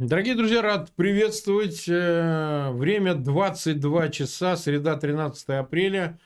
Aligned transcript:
Дорогие 0.00 0.34
друзья, 0.34 0.60
рад 0.60 0.90
приветствовать. 0.96 1.88
Э, 1.88 2.72
время 2.72 3.14
22 3.14 4.08
часа, 4.08 4.56
среда 4.56 4.96
13 4.96 5.50
апреля. 5.50 6.18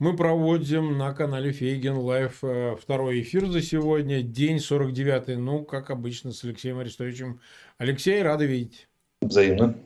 Мы 0.00 0.16
проводим 0.16 0.98
на 0.98 1.14
канале 1.14 1.52
Фейгин 1.52 1.96
Live 1.96 2.42
э, 2.42 2.74
второй 2.74 3.20
эфир 3.20 3.46
за 3.46 3.62
сегодня, 3.62 4.20
день 4.20 4.58
49. 4.58 5.38
Ну, 5.38 5.64
как 5.64 5.90
обычно, 5.90 6.32
с 6.32 6.42
Алексеем 6.42 6.80
Арестовичем. 6.80 7.40
Алексей, 7.78 8.20
рады 8.20 8.46
видеть. 8.46 8.88
Взаимно. 9.22 9.76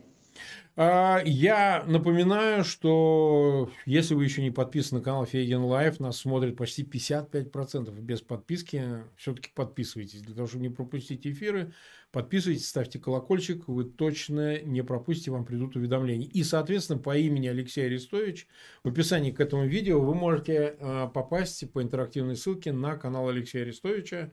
А, 0.81 1.21
я 1.25 1.83
напоминаю, 1.87 2.63
что 2.63 3.69
если 3.85 4.13
вы 4.13 4.23
еще 4.23 4.41
не 4.41 4.49
подписаны 4.49 4.99
на 4.99 5.03
канал 5.03 5.25
Фейгин 5.25 5.61
Live, 5.61 5.99
нас 5.99 6.19
смотрит 6.19 6.55
почти 6.55 6.83
55% 6.83 7.91
без 7.99 8.21
подписки. 8.21 9.03
Все-таки 9.17 9.49
подписывайтесь, 9.53 10.21
для 10.21 10.33
того, 10.33 10.47
чтобы 10.47 10.63
не 10.63 10.69
пропустить 10.69 11.27
эфиры. 11.27 11.73
Подписывайтесь, 12.13 12.69
ставьте 12.69 12.97
колокольчик, 12.97 13.67
вы 13.67 13.83
точно 13.83 14.61
не 14.61 14.81
пропустите, 14.81 15.31
вам 15.31 15.43
придут 15.43 15.75
уведомления. 15.75 16.29
И, 16.29 16.43
соответственно, 16.43 16.97
по 16.97 17.17
имени 17.17 17.47
Алексей 17.47 17.85
Арестович 17.85 18.47
в 18.81 18.87
описании 18.87 19.31
к 19.31 19.41
этому 19.41 19.65
видео 19.65 19.99
вы 19.99 20.15
можете 20.15 20.77
а, 20.79 21.07
попасть 21.07 21.69
по 21.73 21.83
интерактивной 21.83 22.37
ссылке 22.37 22.71
на 22.71 22.95
канал 22.95 23.27
Алексея 23.27 23.63
Арестовича 23.63 24.31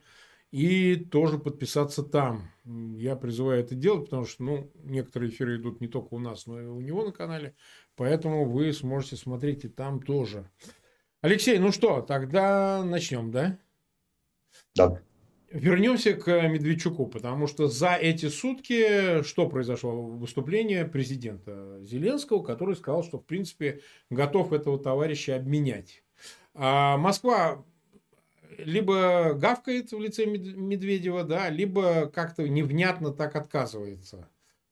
и 0.50 0.96
тоже 0.96 1.38
подписаться 1.38 2.02
там. 2.02 2.50
Я 2.64 3.16
призываю 3.16 3.60
это 3.60 3.74
делать, 3.74 4.04
потому 4.04 4.24
что 4.24 4.42
ну, 4.42 4.72
некоторые 4.84 5.30
эфиры 5.30 5.56
идут 5.56 5.80
не 5.80 5.88
только 5.88 6.14
у 6.14 6.18
нас, 6.18 6.46
но 6.46 6.60
и 6.60 6.66
у 6.66 6.80
него 6.80 7.04
на 7.04 7.12
канале. 7.12 7.54
Поэтому 7.96 8.44
вы 8.48 8.72
сможете 8.72 9.16
смотреть 9.16 9.64
и 9.64 9.68
там 9.68 10.00
тоже. 10.02 10.50
Алексей, 11.20 11.58
ну 11.58 11.72
что, 11.72 12.02
тогда 12.02 12.84
начнем, 12.84 13.30
да? 13.30 13.58
Да. 14.74 15.00
Вернемся 15.50 16.12
к 16.14 16.48
Медведчуку, 16.48 17.06
потому 17.06 17.46
что 17.46 17.68
за 17.68 17.94
эти 17.94 18.28
сутки 18.28 19.22
что 19.22 19.48
произошло? 19.48 20.02
Выступление 20.02 20.84
президента 20.84 21.78
Зеленского, 21.82 22.42
который 22.42 22.76
сказал, 22.76 23.04
что 23.04 23.18
в 23.18 23.24
принципе 23.24 23.80
готов 24.10 24.52
этого 24.52 24.78
товарища 24.78 25.36
обменять. 25.36 26.02
А 26.54 26.96
Москва 26.96 27.64
либо 28.58 29.34
гавкает 29.34 29.92
в 29.92 30.00
лице 30.00 30.26
Медведева, 30.26 31.24
да, 31.24 31.48
либо 31.50 32.06
как-то 32.06 32.48
невнятно 32.48 33.12
так 33.12 33.36
отказывается. 33.36 34.28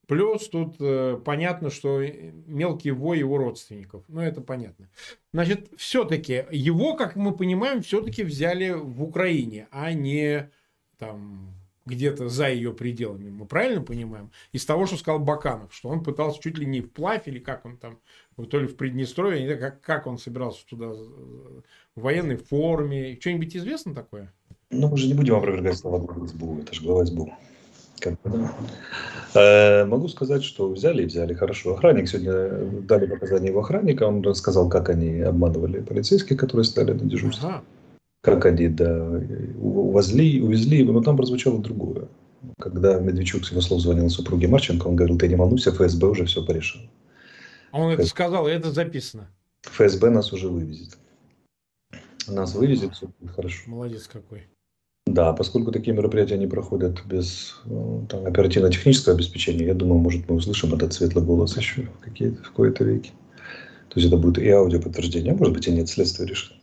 Плюс 0.06 0.48
тут 0.48 0.76
э, 0.80 1.18
понятно, 1.24 1.70
что 1.70 2.02
мелкий 2.46 2.90
вой 2.90 3.18
его 3.18 3.38
родственников. 3.38 4.04
Ну, 4.08 4.20
это 4.20 4.42
понятно. 4.42 4.90
Значит, 5.32 5.70
все-таки 5.78 6.44
его, 6.50 6.94
как 6.94 7.16
мы 7.16 7.34
понимаем, 7.34 7.82
все-таки 7.82 8.22
взяли 8.22 8.72
в 8.72 9.02
Украине, 9.02 9.66
а 9.70 9.92
не 9.92 10.50
там 10.98 11.54
где-то 11.86 12.28
за 12.28 12.48
ее 12.48 12.72
пределами. 12.72 13.30
Мы 13.30 13.46
правильно 13.46 13.82
понимаем? 13.82 14.30
Из 14.52 14.64
того, 14.64 14.86
что 14.86 14.96
сказал 14.96 15.20
Баканов, 15.20 15.74
что 15.74 15.88
он 15.88 16.02
пытался 16.02 16.40
чуть 16.40 16.58
ли 16.58 16.66
не 16.66 16.80
вплавь, 16.80 17.28
или 17.28 17.38
как 17.38 17.64
он 17.64 17.76
там, 17.76 17.98
то 18.36 18.58
ли 18.58 18.66
в 18.66 18.76
Приднестровье, 18.76 19.40
не 19.40 19.46
знаю, 19.46 19.60
как, 19.60 19.80
как 19.80 20.06
он 20.06 20.18
собирался 20.18 20.66
туда 20.66 20.88
в 20.88 22.00
военной 22.00 22.36
форме. 22.36 23.16
Что-нибудь 23.20 23.56
известно 23.56 23.94
такое? 23.94 24.32
Ну, 24.70 24.88
мы 24.88 24.96
же 24.96 25.06
не 25.06 25.14
будем 25.14 25.34
опровергать 25.36 25.78
слова 25.78 25.98
главы 25.98 26.28
СБУ. 26.28 26.60
Это 26.60 26.74
же 26.74 26.82
глава 26.82 27.04
СБУ. 27.04 27.32
Как 28.00 28.20
бы, 28.22 28.30
да. 29.34 29.80
э, 29.80 29.84
могу 29.84 30.08
сказать, 30.08 30.42
что 30.42 30.68
взяли 30.68 31.04
и 31.04 31.06
взяли 31.06 31.32
хорошо. 31.32 31.74
Охранник 31.74 32.08
сегодня 32.08 32.82
дали 32.82 33.06
показания 33.06 33.48
его 33.48 33.60
охранника. 33.60 34.04
Он 34.04 34.20
рассказал, 34.22 34.68
как 34.68 34.90
они 34.90 35.20
обманывали 35.20 35.80
полицейских, 35.80 36.36
которые 36.36 36.64
стали 36.64 36.92
на 36.92 37.08
дежурстве. 37.08 37.48
Ага. 37.48 37.62
Как 38.22 38.46
они, 38.46 38.68
да, 38.68 39.22
увозли, 39.60 40.40
увезли, 40.40 40.82
но 40.82 41.02
там 41.02 41.16
прозвучало 41.16 41.60
другое. 41.60 42.08
Когда 42.58 42.98
Медведчук 42.98 43.44
с 43.44 43.50
его 43.50 43.60
слов 43.60 43.80
звонил 43.80 44.08
супруге 44.10 44.48
Марченко, 44.48 44.86
он 44.86 44.96
говорил, 44.96 45.18
ты 45.18 45.28
не 45.28 45.36
волнуйся, 45.36 45.72
ФСБ 45.72 46.08
уже 46.08 46.24
все 46.24 46.44
порешил. 46.44 46.80
А 47.74 47.80
он 47.80 47.92
это 47.92 48.06
сказал, 48.06 48.46
и 48.48 48.52
это 48.52 48.70
записано. 48.70 49.28
ФСБ 49.62 50.10
нас 50.10 50.32
уже 50.32 50.48
вывезет 50.48 50.96
нас 52.28 52.54
вывезет, 52.54 52.94
все 52.94 53.08
будет 53.20 53.34
хорошо. 53.34 53.62
Молодец 53.66 54.06
какой. 54.06 54.46
Да, 55.06 55.32
поскольку 55.32 55.70
такие 55.70 55.94
мероприятия 55.94 56.38
не 56.38 56.46
проходят 56.46 57.04
без 57.04 57.60
ну, 57.66 58.06
там, 58.08 58.24
оперативно-технического 58.24 59.14
обеспечения, 59.14 59.66
я 59.66 59.74
думаю, 59.74 59.98
может, 59.98 60.28
мы 60.28 60.36
услышим 60.36 60.74
этот 60.74 60.94
светлый 60.94 61.24
голос 61.24 61.56
еще 61.56 61.82
в, 61.82 61.98
какие-то, 61.98 62.42
в 62.42 62.48
какой-то 62.48 62.84
веке. 62.84 63.10
То 63.90 64.00
есть 64.00 64.08
это 64.08 64.16
будет 64.16 64.38
и 64.38 64.48
аудио 64.48 64.80
подтверждение, 64.80 65.34
а 65.34 65.36
может 65.36 65.54
быть 65.54 65.68
и 65.68 65.72
нет, 65.72 65.88
следствие 65.88 66.28
решит. 66.28 66.54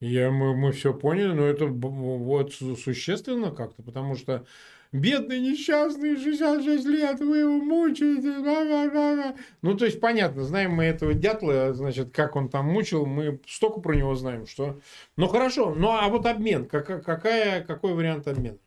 Я, 0.00 0.30
мы, 0.30 0.56
мы 0.56 0.72
все 0.72 0.94
поняли, 0.94 1.32
но 1.32 1.44
это 1.44 1.66
вот 1.66 2.52
существенно 2.52 3.50
как-то, 3.50 3.82
потому 3.82 4.14
что 4.14 4.46
бедный 4.92 5.40
несчастный, 5.40 6.16
66 6.16 6.86
лет, 6.86 7.20
вы 7.20 7.38
его 7.38 7.58
мучаете. 7.58 8.40
Га 8.42 8.64
-га 8.64 8.92
-га 8.92 9.36
ну, 9.62 9.76
то 9.76 9.84
есть, 9.84 10.00
понятно, 10.00 10.44
знаем 10.44 10.72
мы 10.72 10.84
этого 10.84 11.14
дятла, 11.14 11.72
значит, 11.74 12.10
как 12.12 12.36
он 12.36 12.48
там 12.48 12.66
мучил, 12.66 13.06
мы 13.06 13.40
столько 13.46 13.80
про 13.80 13.94
него 13.94 14.14
знаем, 14.14 14.46
что... 14.46 14.78
Ну, 15.16 15.28
хорошо, 15.28 15.74
ну, 15.74 15.90
а 15.90 16.08
вот 16.08 16.26
обмен, 16.26 16.66
как, 16.66 17.04
какая, 17.04 17.64
какой 17.64 17.94
вариант 17.94 18.28
обмена? 18.28 18.58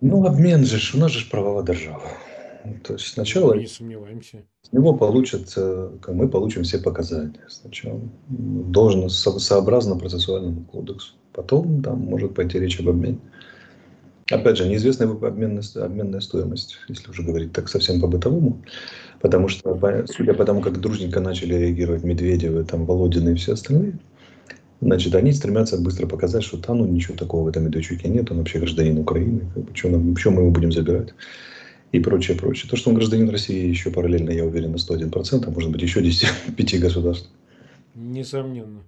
Ну, 0.00 0.24
обмен 0.26 0.64
же, 0.64 0.96
у 0.96 1.00
нас 1.00 1.12
же 1.12 1.28
правовая 1.30 1.64
держава. 1.64 2.02
То 2.84 2.94
есть 2.94 3.06
сначала 3.06 3.54
мы 3.54 3.60
не 3.60 3.66
сомневаемся. 3.66 4.42
С 4.62 4.72
него 4.72 4.94
получат, 4.94 5.54
мы 6.08 6.28
получим 6.28 6.64
все 6.64 6.78
показания. 6.78 7.44
Сначала 7.48 8.00
должно 8.28 9.08
сообразно 9.08 9.96
процессуальному 9.96 10.64
кодексу. 10.64 11.14
Потом 11.32 11.82
там 11.82 12.00
может 12.00 12.34
пойти 12.34 12.58
речь 12.58 12.80
об 12.80 12.88
обмене. 12.88 13.18
Опять 14.30 14.56
же, 14.56 14.68
неизвестная 14.68 15.08
обменная, 15.08 15.62
обменная 15.76 16.20
стоимость, 16.20 16.78
если 16.88 17.10
уже 17.10 17.22
говорить 17.22 17.52
так 17.52 17.68
совсем 17.68 18.00
по-бытовому. 18.00 18.62
Потому 19.20 19.48
что, 19.48 19.78
судя 20.06 20.34
по 20.34 20.44
тому, 20.44 20.60
как 20.60 20.80
дружненько 20.80 21.20
начали 21.20 21.54
реагировать 21.54 22.02
Медведевы, 22.02 22.64
там, 22.64 22.86
Володины 22.86 23.30
и 23.30 23.34
все 23.34 23.52
остальные, 23.52 23.98
значит, 24.80 25.14
они 25.14 25.32
стремятся 25.32 25.78
быстро 25.78 26.06
показать, 26.06 26.42
что 26.42 26.58
там, 26.58 26.78
ну, 26.78 26.86
ничего 26.86 27.16
такого 27.16 27.44
в 27.44 27.48
этом 27.48 27.64
Медведчуке 27.64 28.08
нет, 28.08 28.30
он 28.30 28.38
вообще 28.38 28.58
гражданин 28.58 28.98
Украины, 28.98 29.42
как 29.54 29.64
бы, 29.64 29.76
что, 29.76 29.88
нам, 29.88 30.16
что 30.16 30.30
мы 30.32 30.42
его 30.42 30.50
будем 30.50 30.72
забирать 30.72 31.14
и 31.92 32.00
прочее, 32.00 32.36
прочее. 32.36 32.68
То, 32.68 32.76
что 32.76 32.90
он 32.90 32.96
гражданин 32.96 33.28
России 33.30 33.68
еще 33.68 33.90
параллельно, 33.90 34.30
я 34.30 34.44
уверен, 34.44 34.72
на 34.72 34.76
101%, 34.76 35.44
а 35.46 35.50
может 35.50 35.70
быть 35.70 35.82
еще 35.82 36.02
10, 36.02 36.28
5 36.56 36.80
государств. 36.80 37.30
Несомненно. 37.94 38.82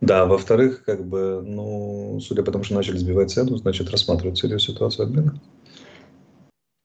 Да, 0.00 0.26
во-вторых, 0.26 0.84
как 0.84 1.06
бы, 1.06 1.42
ну, 1.46 2.18
судя 2.20 2.42
по 2.42 2.50
тому, 2.50 2.64
что 2.64 2.74
начали 2.74 2.96
сбивать 2.96 3.30
цену, 3.30 3.56
значит, 3.56 3.90
рассматривают 3.90 4.38
серьезную 4.38 4.60
ситуацию 4.60 5.06
обмена. 5.06 5.40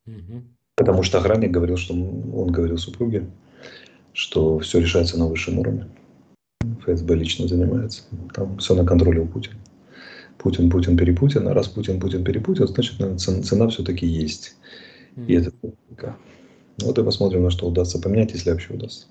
Угу. 0.05 0.43
Потому 0.75 1.03
что 1.03 1.17
охранник 1.17 1.51
говорил, 1.51 1.77
что 1.77 1.93
он 1.93 2.47
говорил 2.47 2.77
супруге, 2.77 3.27
что 4.13 4.59
все 4.59 4.79
решается 4.79 5.17
на 5.17 5.27
высшем 5.27 5.59
уровне. 5.59 5.87
ФСБ 6.81 7.15
лично 7.15 7.47
занимается. 7.47 8.03
Там 8.33 8.57
все 8.57 8.75
на 8.75 8.85
контроле 8.85 9.21
у 9.21 9.27
Путина. 9.27 9.57
Путин, 10.37 10.69
Путин, 10.69 10.97
Перепутин. 10.97 11.47
А 11.47 11.53
раз 11.53 11.67
Путин, 11.67 11.99
Путин, 11.99 12.23
Перепутин, 12.23 12.67
значит, 12.67 12.99
наверное, 12.99 13.19
цена, 13.19 13.41
цена 13.41 13.67
все-таки 13.69 14.05
есть. 14.05 14.55
Mm. 15.15 15.25
И 15.27 15.33
это 15.33 15.51
Вот 16.81 16.97
и 16.99 17.03
посмотрим, 17.03 17.43
на 17.43 17.49
что 17.49 17.67
удастся 17.67 17.99
поменять, 17.99 18.33
если 18.33 18.51
вообще 18.51 18.73
удастся. 18.73 19.07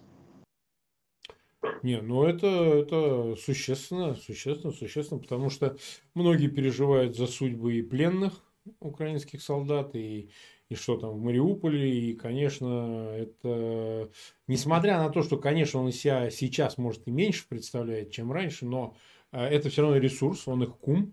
Не, 1.82 2.00
ну 2.00 2.24
это, 2.24 2.46
это 2.46 3.36
существенно, 3.36 4.14
существенно, 4.16 4.72
существенно, 4.72 5.20
потому 5.20 5.50
что 5.50 5.76
многие 6.14 6.48
переживают 6.48 7.16
за 7.16 7.26
судьбы 7.26 7.76
и 7.76 7.82
пленных 7.82 8.42
украинских 8.80 9.42
солдат, 9.42 9.94
и, 9.94 10.30
и 10.68 10.74
что 10.74 10.96
там 10.96 11.10
в 11.10 11.22
Мариуполе, 11.22 12.10
и, 12.10 12.14
конечно, 12.14 13.10
это, 13.14 14.10
несмотря 14.46 14.98
на 14.98 15.10
то, 15.10 15.22
что, 15.22 15.36
конечно, 15.36 15.80
он 15.80 15.92
себя 15.92 16.30
сейчас, 16.30 16.78
может, 16.78 17.06
и 17.06 17.10
меньше 17.10 17.46
представляет, 17.48 18.10
чем 18.10 18.32
раньше, 18.32 18.64
но 18.64 18.96
э, 19.32 19.42
это 19.42 19.68
все 19.68 19.82
равно 19.82 19.98
ресурс, 19.98 20.48
он 20.48 20.62
их 20.62 20.76
кум, 20.76 21.12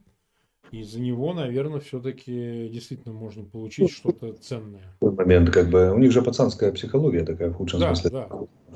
и 0.71 0.83
за 0.83 1.01
него, 1.01 1.33
наверное, 1.33 1.81
все-таки 1.81 2.69
действительно 2.71 3.13
можно 3.13 3.44
получить 3.44 3.79
ну, 3.79 3.89
что-то 3.89 4.33
ценное. 4.33 4.95
Момент, 5.01 5.50
как 5.50 5.69
бы, 5.69 5.91
у 5.91 5.97
них 5.97 6.12
же 6.12 6.21
пацанская 6.21 6.71
психология 6.71 7.25
такая 7.25 7.50
в 7.50 7.56
худшем 7.56 7.81
да, 7.81 7.94
смысле. 7.94 8.12
Да. 8.12 8.29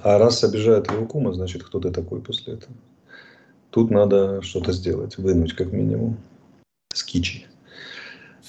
А 0.03 0.18
раз 0.18 0.44
обижают 0.44 0.92
его 0.92 1.06
кума, 1.06 1.33
значит, 1.33 1.63
кто 1.63 1.80
ты 1.80 1.92
такой 1.92 2.21
после 2.21 2.56
этого? 2.56 2.74
Тут 3.69 3.92
надо 3.92 4.42
что-то 4.42 4.74
сделать, 4.74 5.18
вынуть 5.18 5.53
как 5.53 5.71
минимум 5.71 6.18
с 6.94 7.03
кичи. 7.03 7.45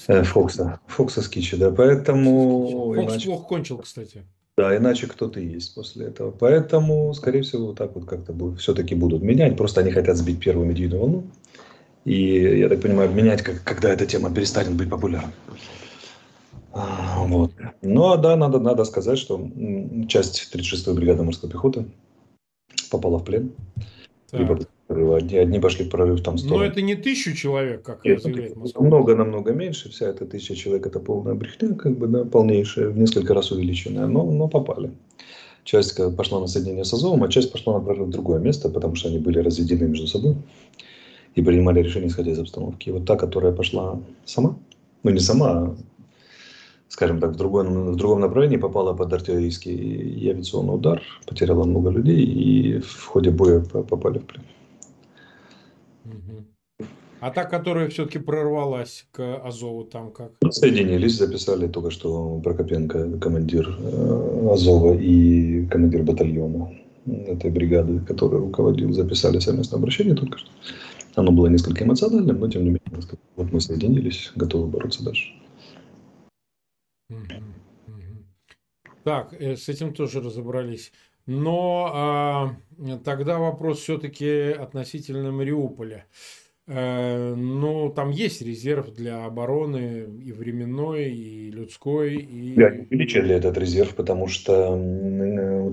Э, 0.07 0.23
Фокса. 0.23 0.79
Фокса 0.87 1.21
с 1.21 1.29
кичи, 1.29 1.55
да. 1.57 1.71
Поэтому... 1.71 2.93
Фокс 2.95 3.13
иначе... 3.13 3.27
плохо 3.27 3.47
кончил, 3.47 3.77
кстати. 3.77 4.23
Да, 4.57 4.75
иначе 4.75 5.07
кто 5.07 5.27
ты 5.27 5.41
есть 5.41 5.75
после 5.75 6.07
этого. 6.07 6.31
Поэтому, 6.31 7.13
скорее 7.13 7.43
всего, 7.43 7.67
вот 7.67 7.77
так 7.77 7.95
вот 7.95 8.05
как-то 8.05 8.33
все-таки 8.55 8.95
будут 8.95 9.21
менять. 9.21 9.55
Просто 9.55 9.81
они 9.81 9.91
хотят 9.91 10.17
сбить 10.17 10.39
первую 10.39 10.67
медийную 10.67 10.99
волну. 10.99 11.23
И, 12.07 12.59
я 12.59 12.69
так 12.69 12.81
понимаю, 12.81 13.11
менять, 13.11 13.41
когда 13.41 13.89
эта 13.89 14.05
тема 14.05 14.33
перестанет 14.33 14.71
быть 14.71 14.89
популярной. 14.89 15.33
А, 16.71 17.25
вот. 17.25 17.51
Ну, 17.81 18.11
а 18.11 18.15
да, 18.15 18.37
надо, 18.37 18.59
надо 18.59 18.85
сказать, 18.85 19.19
что 19.19 19.51
часть 20.07 20.55
36-й 20.55 20.95
бригады 20.95 21.23
морской 21.23 21.49
пехоты 21.49 21.85
попала 22.89 23.17
в 23.17 23.25
плен. 23.25 23.51
Так. 24.31 24.39
Либо, 24.39 24.59
Одни, 25.17 25.37
одни 25.37 25.59
пошли 25.59 25.83
в 25.83 25.89
прорыв 25.89 26.23
там 26.23 26.37
Но 26.45 26.63
это 26.63 26.81
не 26.81 26.95
тысячу 26.95 27.35
человек, 27.35 27.83
как 27.83 28.05
Нет, 28.05 28.23
заявляет 28.23 28.55
Москва. 28.55 28.85
Много, 28.85 29.13
намного 29.13 29.51
меньше. 29.51 29.89
Вся 29.89 30.07
эта 30.07 30.25
тысяча 30.25 30.55
человек 30.55 30.87
это 30.87 31.01
полная 31.01 31.33
брехня, 31.33 31.75
как 31.75 31.97
бы, 31.97 32.07
да, 32.07 32.23
полнейшая, 32.23 32.87
в 32.87 32.97
несколько 32.97 33.33
раз 33.33 33.51
увеличенная, 33.51 34.07
но, 34.07 34.23
но 34.23 34.47
попали. 34.47 34.91
Часть 35.65 35.99
пошла 36.15 36.39
на 36.39 36.47
соединение 36.47 36.85
с 36.85 36.93
Азовом, 36.93 37.25
а 37.25 37.27
часть 37.27 37.51
пошла 37.51 37.73
на 37.73 37.85
прорыв 37.85 38.07
в 38.07 38.11
другое 38.11 38.39
место, 38.39 38.69
потому 38.69 38.95
что 38.95 39.09
они 39.09 39.19
были 39.19 39.39
разведены 39.39 39.89
между 39.89 40.07
собой 40.07 40.37
и 41.37 41.43
принимали 41.43 41.83
решения, 41.83 42.07
исходя 42.07 42.31
из 42.31 42.39
обстановки. 42.39 42.89
И 42.89 42.91
вот 42.91 43.05
та, 43.05 43.15
которая 43.15 43.51
пошла 43.51 43.99
сама, 44.25 44.57
ну 45.03 45.11
не 45.11 45.19
сама, 45.19 45.51
а, 45.51 45.75
скажем 46.89 47.19
так, 47.19 47.31
в 47.31 47.35
другом, 47.35 47.91
в 47.91 47.95
другом 47.95 48.21
направлении 48.21 48.57
попала 48.57 48.93
под 48.93 49.13
артиллерийский 49.13 49.75
и 49.75 50.29
авиационный 50.29 50.73
удар, 50.73 51.01
потеряла 51.27 51.63
много 51.63 51.91
людей 51.91 52.25
и 52.25 52.79
в 52.79 53.05
ходе 53.05 53.29
боя 53.29 53.59
попали 53.61 54.17
в 54.17 54.25
плен. 54.25 54.43
А 57.19 57.31
та, 57.31 57.45
которая 57.45 57.87
все-таки 57.89 58.19
прорвалась 58.19 59.05
к 59.11 59.41
Азову, 59.43 59.83
там 59.83 60.11
как? 60.11 60.31
Соединились, 60.51 61.17
записали 61.17 61.67
только 61.67 61.91
что 61.91 62.39
Прокопенко, 62.43 63.19
командир 63.19 63.75
э, 63.79 64.49
Азова 64.51 64.93
и 64.93 65.65
командир 65.65 66.03
батальона 66.03 66.69
этой 67.05 67.49
бригады, 67.51 67.99
который 67.99 68.39
руководил, 68.39 68.93
записали 68.93 69.39
совместное 69.39 69.79
обращение 69.79 70.15
только 70.15 70.37
что. 70.37 70.49
Оно 71.17 71.31
было 71.31 71.47
несколько 71.47 71.83
эмоциональным, 71.83 72.39
но 72.39 72.47
тем 72.47 72.63
не 72.63 72.69
менее, 72.69 72.81
вот 73.35 73.51
мы 73.51 73.59
соединились, 73.59 74.31
готовы 74.35 74.67
бороться 74.67 75.03
дальше. 75.03 75.33
Так, 79.03 79.33
э, 79.33 79.55
с 79.55 79.67
этим 79.67 79.93
тоже 79.93 80.21
разобрались. 80.21 80.91
Но 81.25 81.91
а, 81.91 82.55
тогда 83.03 83.39
вопрос 83.39 83.79
все-таки 83.79 84.51
относительно 84.51 85.31
Мариуполя. 85.31 86.05
Э, 86.67 87.33
ну, 87.35 87.89
там 87.89 88.11
есть 88.11 88.43
резерв 88.43 88.93
для 88.93 89.25
обороны 89.25 90.05
и 90.23 90.31
временной, 90.31 91.05
и 91.05 91.49
людской. 91.49 92.15
И... 92.15 92.53
Да, 92.55 92.67
увеличили 92.67 93.33
этот 93.33 93.57
резерв, 93.57 93.95
потому 93.95 94.27
что 94.27 94.75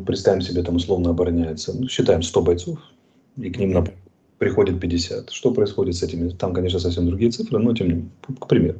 представим 0.06 0.40
себе, 0.40 0.62
там 0.62 0.76
условно 0.76 1.10
обороняется, 1.10 1.78
ну, 1.78 1.86
считаем 1.88 2.22
100 2.22 2.42
бойцов, 2.42 2.78
и 3.36 3.50
к 3.50 3.58
ним 3.58 3.72
на 3.72 3.84
приходит 4.38 4.80
50. 4.80 5.30
Что 5.30 5.52
происходит 5.52 5.96
с 5.96 6.02
этими? 6.02 6.28
Там, 6.30 6.54
конечно, 6.54 6.78
совсем 6.78 7.06
другие 7.06 7.30
цифры, 7.30 7.58
но 7.58 7.74
тем 7.74 7.88
не 7.88 7.92
менее, 7.94 8.10
к 8.40 8.46
примеру. 8.46 8.78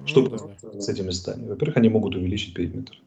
Ну 0.00 0.06
что 0.06 0.22
ну, 0.22 0.28
происходит 0.28 0.58
да. 0.62 0.80
с 0.80 0.88
этими 0.88 1.10
стами? 1.10 1.48
Во-первых, 1.48 1.76
они 1.76 1.88
могут 1.88 2.14
увеличить 2.14 2.54
периметр. 2.54 2.98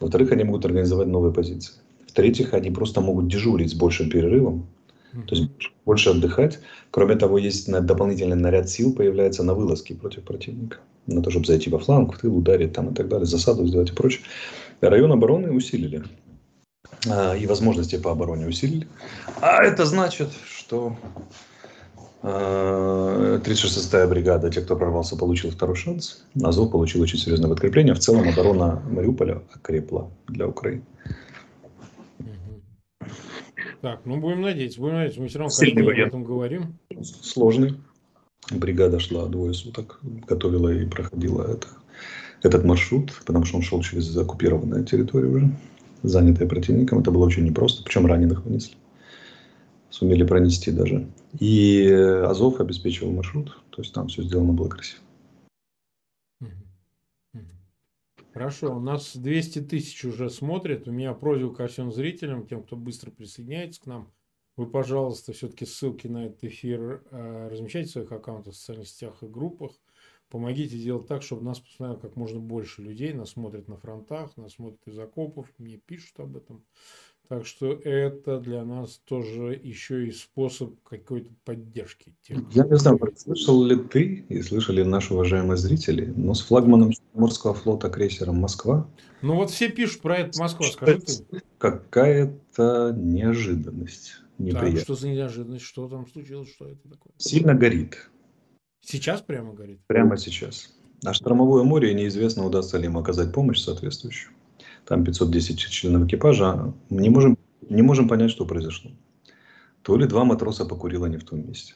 Во-вторых, 0.00 0.32
они 0.32 0.44
могут 0.44 0.64
организовать 0.64 1.08
новые 1.08 1.32
позиции. 1.32 1.74
В-третьих, 2.06 2.54
они 2.54 2.70
просто 2.70 3.00
могут 3.00 3.28
дежурить 3.28 3.70
с 3.70 3.74
большим 3.74 4.10
перерывом, 4.10 4.66
то 5.12 5.34
есть 5.34 5.50
больше 5.84 6.10
отдыхать. 6.10 6.58
Кроме 6.90 7.16
того, 7.16 7.38
есть 7.38 7.70
дополнительный 7.70 8.36
наряд 8.36 8.68
сил 8.68 8.94
появляется 8.94 9.42
на 9.42 9.54
вылазке 9.54 9.94
против 9.94 10.22
противника. 10.24 10.78
На 11.06 11.22
то, 11.22 11.30
чтобы 11.30 11.46
зайти 11.46 11.70
во 11.70 11.78
фланг, 11.78 12.14
в 12.14 12.18
тыл, 12.18 12.36
ударить 12.36 12.74
там 12.74 12.90
и 12.90 12.94
так 12.94 13.08
далее, 13.08 13.26
засаду 13.26 13.66
сделать 13.66 13.90
и 13.90 13.94
прочее. 13.94 14.22
Район 14.80 15.12
обороны 15.12 15.50
усилили. 15.50 16.04
А, 17.08 17.34
и 17.34 17.46
возможности 17.46 17.96
по 17.96 18.12
обороне 18.12 18.46
усилили. 18.46 18.86
А 19.40 19.62
это 19.64 19.86
значит, 19.86 20.28
что 20.68 20.94
36-я 22.22 24.02
а, 24.02 24.06
бригада, 24.06 24.50
те, 24.50 24.60
кто 24.60 24.76
прорвался, 24.76 25.16
получил 25.16 25.50
второй 25.50 25.76
шанс. 25.76 26.26
Азов 26.42 26.70
получил 26.70 27.00
очень 27.00 27.18
серьезное 27.18 27.48
подкрепление. 27.48 27.94
В 27.94 28.00
целом 28.00 28.28
оборона 28.28 28.82
Мариуполя 28.90 29.40
окрепла 29.54 30.10
для 30.26 30.46
Украины. 30.46 30.82
Так, 33.80 34.00
ну 34.04 34.20
будем 34.20 34.42
надеяться, 34.42 34.80
будем 34.80 34.96
надеяться. 34.96 35.20
Мы 35.22 35.28
все 35.28 35.38
равно 35.38 35.54
день 35.58 35.80
об 35.80 35.88
этом 35.88 36.24
говорим. 36.24 36.78
Сложный. 37.02 37.76
Бригада 38.50 38.98
шла 39.00 39.26
двое 39.26 39.54
суток, 39.54 40.00
готовила 40.02 40.68
и 40.68 40.84
проходила 40.84 41.44
это, 41.44 41.68
этот 42.42 42.64
маршрут, 42.64 43.12
потому 43.24 43.46
что 43.46 43.56
он 43.56 43.62
шел 43.62 43.80
через 43.80 44.14
оккупированную 44.14 44.84
территорию 44.84 45.32
уже, 45.32 45.50
занятая 46.02 46.46
противником. 46.46 46.98
Это 46.98 47.10
было 47.10 47.24
очень 47.24 47.44
непросто, 47.44 47.82
причем 47.84 48.04
раненых 48.04 48.44
вынесли. 48.44 48.76
Сумели 49.90 50.24
пронести 50.24 50.70
даже. 50.70 51.08
И 51.38 51.88
Азов 51.88 52.60
обеспечивал 52.60 53.12
маршрут, 53.12 53.58
то 53.70 53.82
есть 53.82 53.94
там 53.94 54.08
все 54.08 54.22
сделано 54.22 54.52
было 54.52 54.68
красиво. 54.68 55.02
Хорошо, 58.38 58.76
у 58.76 58.78
нас 58.78 59.16
200 59.16 59.62
тысяч 59.62 60.04
уже 60.04 60.30
смотрят. 60.30 60.86
У 60.86 60.92
меня 60.92 61.12
просьба 61.12 61.52
ко 61.52 61.66
всем 61.66 61.90
зрителям, 61.90 62.46
тем, 62.46 62.62
кто 62.62 62.76
быстро 62.76 63.10
присоединяется 63.10 63.80
к 63.80 63.86
нам. 63.86 64.12
Вы, 64.56 64.66
пожалуйста, 64.66 65.32
все-таки 65.32 65.66
ссылки 65.66 66.06
на 66.06 66.26
этот 66.26 66.44
эфир 66.44 67.02
э, 67.10 67.48
размещайте 67.50 67.88
в 67.88 67.92
своих 67.92 68.12
аккаунтах, 68.12 68.54
в 68.54 68.56
социальных 68.56 68.88
сетях 68.88 69.22
и 69.22 69.26
группах. 69.26 69.72
Помогите 70.30 70.78
делать 70.78 71.06
так, 71.06 71.22
чтобы 71.22 71.42
нас 71.42 71.58
посмотрело 71.58 71.98
как 71.98 72.16
можно 72.16 72.38
больше 72.38 72.82
людей. 72.82 73.14
Нас 73.14 73.30
смотрят 73.30 73.66
на 73.66 73.76
фронтах, 73.76 74.36
нас 74.36 74.54
смотрят 74.54 74.80
из 74.86 74.98
окопов, 74.98 75.46
мне 75.58 75.78
пишут 75.78 76.20
об 76.20 76.36
этом. 76.36 76.64
Так 77.28 77.44
что 77.44 77.72
это 77.72 78.40
для 78.40 78.64
нас 78.64 79.02
тоже 79.04 79.58
еще 79.62 80.08
и 80.08 80.12
способ 80.12 80.80
какой-то 80.82 81.30
поддержки. 81.44 82.14
Тех, 82.22 82.38
Я 82.52 82.64
не 82.64 82.76
знаю, 82.76 82.98
слышал 83.16 83.62
ли 83.62 83.76
ты 83.76 84.24
и 84.28 84.40
слышали 84.40 84.82
наши 84.82 85.12
уважаемые 85.12 85.58
зрители, 85.58 86.06
но 86.16 86.32
с 86.32 86.40
флагманом 86.40 86.92
морского 87.12 87.52
флота 87.52 87.90
крейсером 87.90 88.36
«Москва». 88.36 88.88
Ну 89.20 89.34
вот 89.34 89.50
все 89.50 89.68
пишут 89.68 90.00
про 90.00 90.18
это 90.18 90.40
Москва, 90.40 90.66
скажи 90.66 91.00
ты. 91.00 91.42
Какая-то 91.58 92.94
неожиданность. 92.98 94.22
Неприятно. 94.38 94.72
Так, 94.72 94.80
что 94.80 94.94
за 94.94 95.08
неожиданность? 95.08 95.64
Что 95.64 95.88
там 95.88 96.06
случилось? 96.06 96.48
Что 96.50 96.66
это 96.66 96.88
такое? 96.88 97.12
Сильно 97.18 97.54
горит. 97.54 98.08
Сейчас 98.90 99.20
прямо 99.20 99.52
горит? 99.52 99.80
Прямо 99.86 100.16
сейчас. 100.16 100.74
А 101.04 101.12
штормовое 101.12 101.62
море 101.62 101.92
неизвестно, 101.94 102.46
удастся 102.46 102.78
ли 102.78 102.86
им 102.86 102.96
оказать 102.96 103.32
помощь 103.32 103.60
соответствующую 103.60 104.32
там 104.88 105.04
510 105.04 105.58
членов 105.58 106.06
экипажа, 106.06 106.72
не 106.88 107.10
можем, 107.10 107.36
не 107.68 107.82
можем 107.82 108.08
понять, 108.08 108.30
что 108.30 108.46
произошло. 108.46 108.90
То 109.82 109.98
ли 109.98 110.06
два 110.06 110.24
матроса 110.24 110.64
покурило 110.64 111.06
не 111.06 111.18
в 111.18 111.24
том 111.24 111.46
месте. 111.46 111.74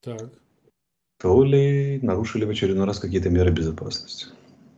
Так. 0.00 0.30
То 1.20 1.42
ли 1.42 1.98
нарушили 2.00 2.44
в 2.44 2.50
очередной 2.50 2.86
раз 2.86 3.00
какие-то 3.00 3.28
меры 3.28 3.50
безопасности. 3.50 4.26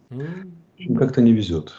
Mm. 0.09 0.97
Как-то 0.97 1.21
не 1.21 1.33
везет. 1.33 1.75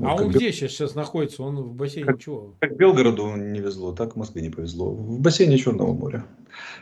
А 0.00 0.16
вот, 0.16 0.22
он 0.22 0.30
где 0.32 0.52
сейчас, 0.52 0.72
сейчас 0.72 0.96
находится? 0.96 1.44
Он 1.44 1.62
в 1.62 1.74
бассейне 1.74 2.06
как, 2.06 2.20
чего? 2.20 2.56
Как 2.58 2.76
Белгороду 2.76 3.36
не 3.36 3.60
везло, 3.60 3.92
так 3.92 4.16
Москве 4.16 4.42
не 4.42 4.50
повезло. 4.50 4.90
В 4.90 5.20
бассейне 5.20 5.58
Черного 5.58 5.92
моря. 5.92 6.26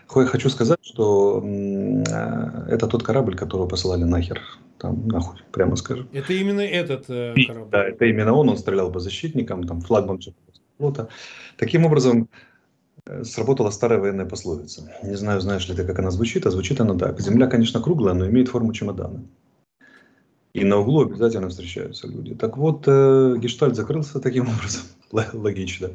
Хочу 0.07 0.51
сказать, 0.51 0.79
что 0.83 1.43
э, 1.43 2.69
это 2.69 2.87
тот 2.87 3.03
корабль, 3.03 3.37
которого 3.37 3.67
посылали 3.67 4.05
нахер. 4.05 4.41
Там 4.79 5.07
нахуй, 5.07 5.41
прямо 5.53 5.77
скажем. 5.77 6.09
Это 6.13 6.33
именно 6.33 6.61
этот 6.61 7.05
э, 7.09 7.35
корабль? 7.47 7.71
Да, 7.71 7.85
это 7.85 8.05
именно 8.05 8.33
он. 8.33 8.49
Он 8.49 8.57
стрелял 8.57 8.91
по 8.93 9.01
защитникам, 9.01 9.65
там 9.65 9.81
флагман 9.81 10.21
флота. 10.79 11.09
Таким 11.57 11.85
образом, 11.85 12.29
э, 13.07 13.25
сработала 13.25 13.71
старая 13.71 14.01
военная 14.01 14.27
пословица. 14.27 14.91
Не 15.03 15.17
знаю, 15.17 15.41
знаешь 15.41 15.69
ли 15.69 15.75
ты, 15.75 15.85
как 15.85 15.99
она 15.99 16.11
звучит, 16.11 16.47
а 16.47 16.51
звучит 16.51 16.81
она 16.81 16.97
так. 16.99 17.21
Земля, 17.21 17.47
конечно, 17.47 17.81
круглая, 17.81 18.15
но 18.15 18.29
имеет 18.29 18.49
форму 18.49 18.73
чемодана. 18.73 19.25
И 20.55 20.65
на 20.65 20.79
углу 20.79 21.03
обязательно 21.03 21.49
встречаются 21.49 22.07
люди. 22.07 22.35
Так 22.35 22.59
вот, 22.59 22.85
э, 22.87 23.37
гештальт 23.39 23.75
закрылся 23.75 24.21
таким 24.21 24.43
образом. 24.49 24.83
Логично. 25.33 25.91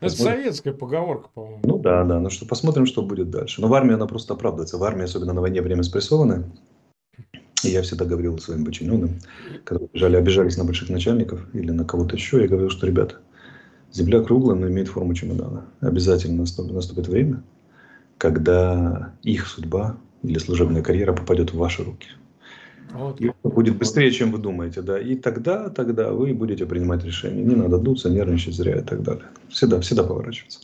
Это 0.00 0.14
советская 0.14 0.72
поговорка, 0.72 1.28
по-моему. 1.34 1.60
Ну 1.64 1.78
да, 1.78 2.04
да. 2.04 2.20
Ну 2.20 2.30
что, 2.30 2.46
посмотрим, 2.46 2.86
что 2.86 3.02
будет 3.02 3.30
дальше. 3.30 3.60
Но 3.60 3.68
в 3.68 3.74
армии 3.74 3.94
она 3.94 4.06
просто 4.06 4.34
оправдывается. 4.34 4.78
В 4.78 4.84
армии, 4.84 5.04
особенно 5.04 5.32
на 5.32 5.40
войне, 5.40 5.62
время 5.62 5.82
спрессованы. 5.82 6.44
И 7.64 7.68
я 7.68 7.82
всегда 7.82 8.04
говорил 8.04 8.38
своим 8.38 8.64
подчиненным, 8.64 9.20
когда 9.64 9.86
бежали, 9.92 10.16
обижались 10.16 10.56
на 10.56 10.64
больших 10.64 10.88
начальников 10.88 11.46
или 11.54 11.70
на 11.70 11.84
кого-то 11.84 12.16
еще, 12.16 12.40
я 12.40 12.48
говорил, 12.48 12.70
что, 12.70 12.86
ребята, 12.86 13.16
земля 13.92 14.20
круглая, 14.20 14.58
но 14.58 14.68
имеет 14.68 14.88
форму 14.88 15.14
чемодана. 15.14 15.64
Обязательно 15.80 16.38
наступит 16.38 17.06
время, 17.06 17.44
когда 18.18 19.14
их 19.22 19.46
судьба 19.46 19.96
или 20.24 20.38
служебная 20.38 20.82
карьера 20.82 21.12
попадет 21.12 21.52
в 21.52 21.56
ваши 21.56 21.84
руки. 21.84 22.08
Вот. 22.92 23.20
И 23.20 23.28
это 23.28 23.48
будет 23.48 23.76
быстрее, 23.76 24.10
чем 24.10 24.32
вы 24.32 24.38
думаете, 24.38 24.82
да. 24.82 24.98
И 24.98 25.16
тогда, 25.16 25.70
тогда 25.70 26.12
вы 26.12 26.34
будете 26.34 26.66
принимать 26.66 27.04
решения. 27.04 27.42
Не 27.42 27.54
надо 27.54 27.78
дуться, 27.78 28.10
нервничать 28.10 28.54
зря 28.54 28.78
и 28.78 28.82
так 28.82 29.02
далее. 29.02 29.24
Всегда, 29.48 29.80
всегда 29.80 30.04
поворачиваться. 30.04 30.60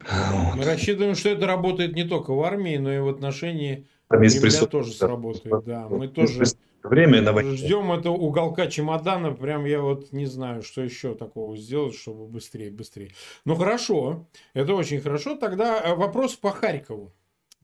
Вот. 0.00 0.56
Мы 0.56 0.64
рассчитываем, 0.64 1.14
что 1.14 1.30
это 1.30 1.46
работает 1.46 1.94
не 1.94 2.04
только 2.04 2.32
в 2.32 2.42
армии, 2.42 2.76
но 2.76 2.92
и 2.92 2.98
в 2.98 3.08
отношении 3.08 3.86
Кремля 4.08 4.66
тоже 4.66 4.92
сработает. 4.92 5.64
Да, 5.64 5.88
мы 5.88 6.08
тоже 6.08 6.44
время 6.82 7.22
на 7.22 7.56
ждем 7.56 7.92
этого 7.92 8.14
уголка 8.14 8.66
чемодана. 8.68 9.32
Прям 9.32 9.64
я 9.64 9.80
вот 9.80 10.12
не 10.12 10.26
знаю, 10.26 10.62
что 10.62 10.82
еще 10.82 11.14
такого 11.14 11.56
сделать, 11.56 11.94
чтобы 11.94 12.26
быстрее, 12.26 12.70
быстрее. 12.70 13.10
Ну 13.44 13.56
хорошо, 13.56 14.28
это 14.54 14.74
очень 14.74 15.00
хорошо. 15.00 15.36
Тогда 15.36 15.80
э, 15.80 15.94
вопрос 15.94 16.36
по 16.36 16.50
Харькову. 16.50 17.12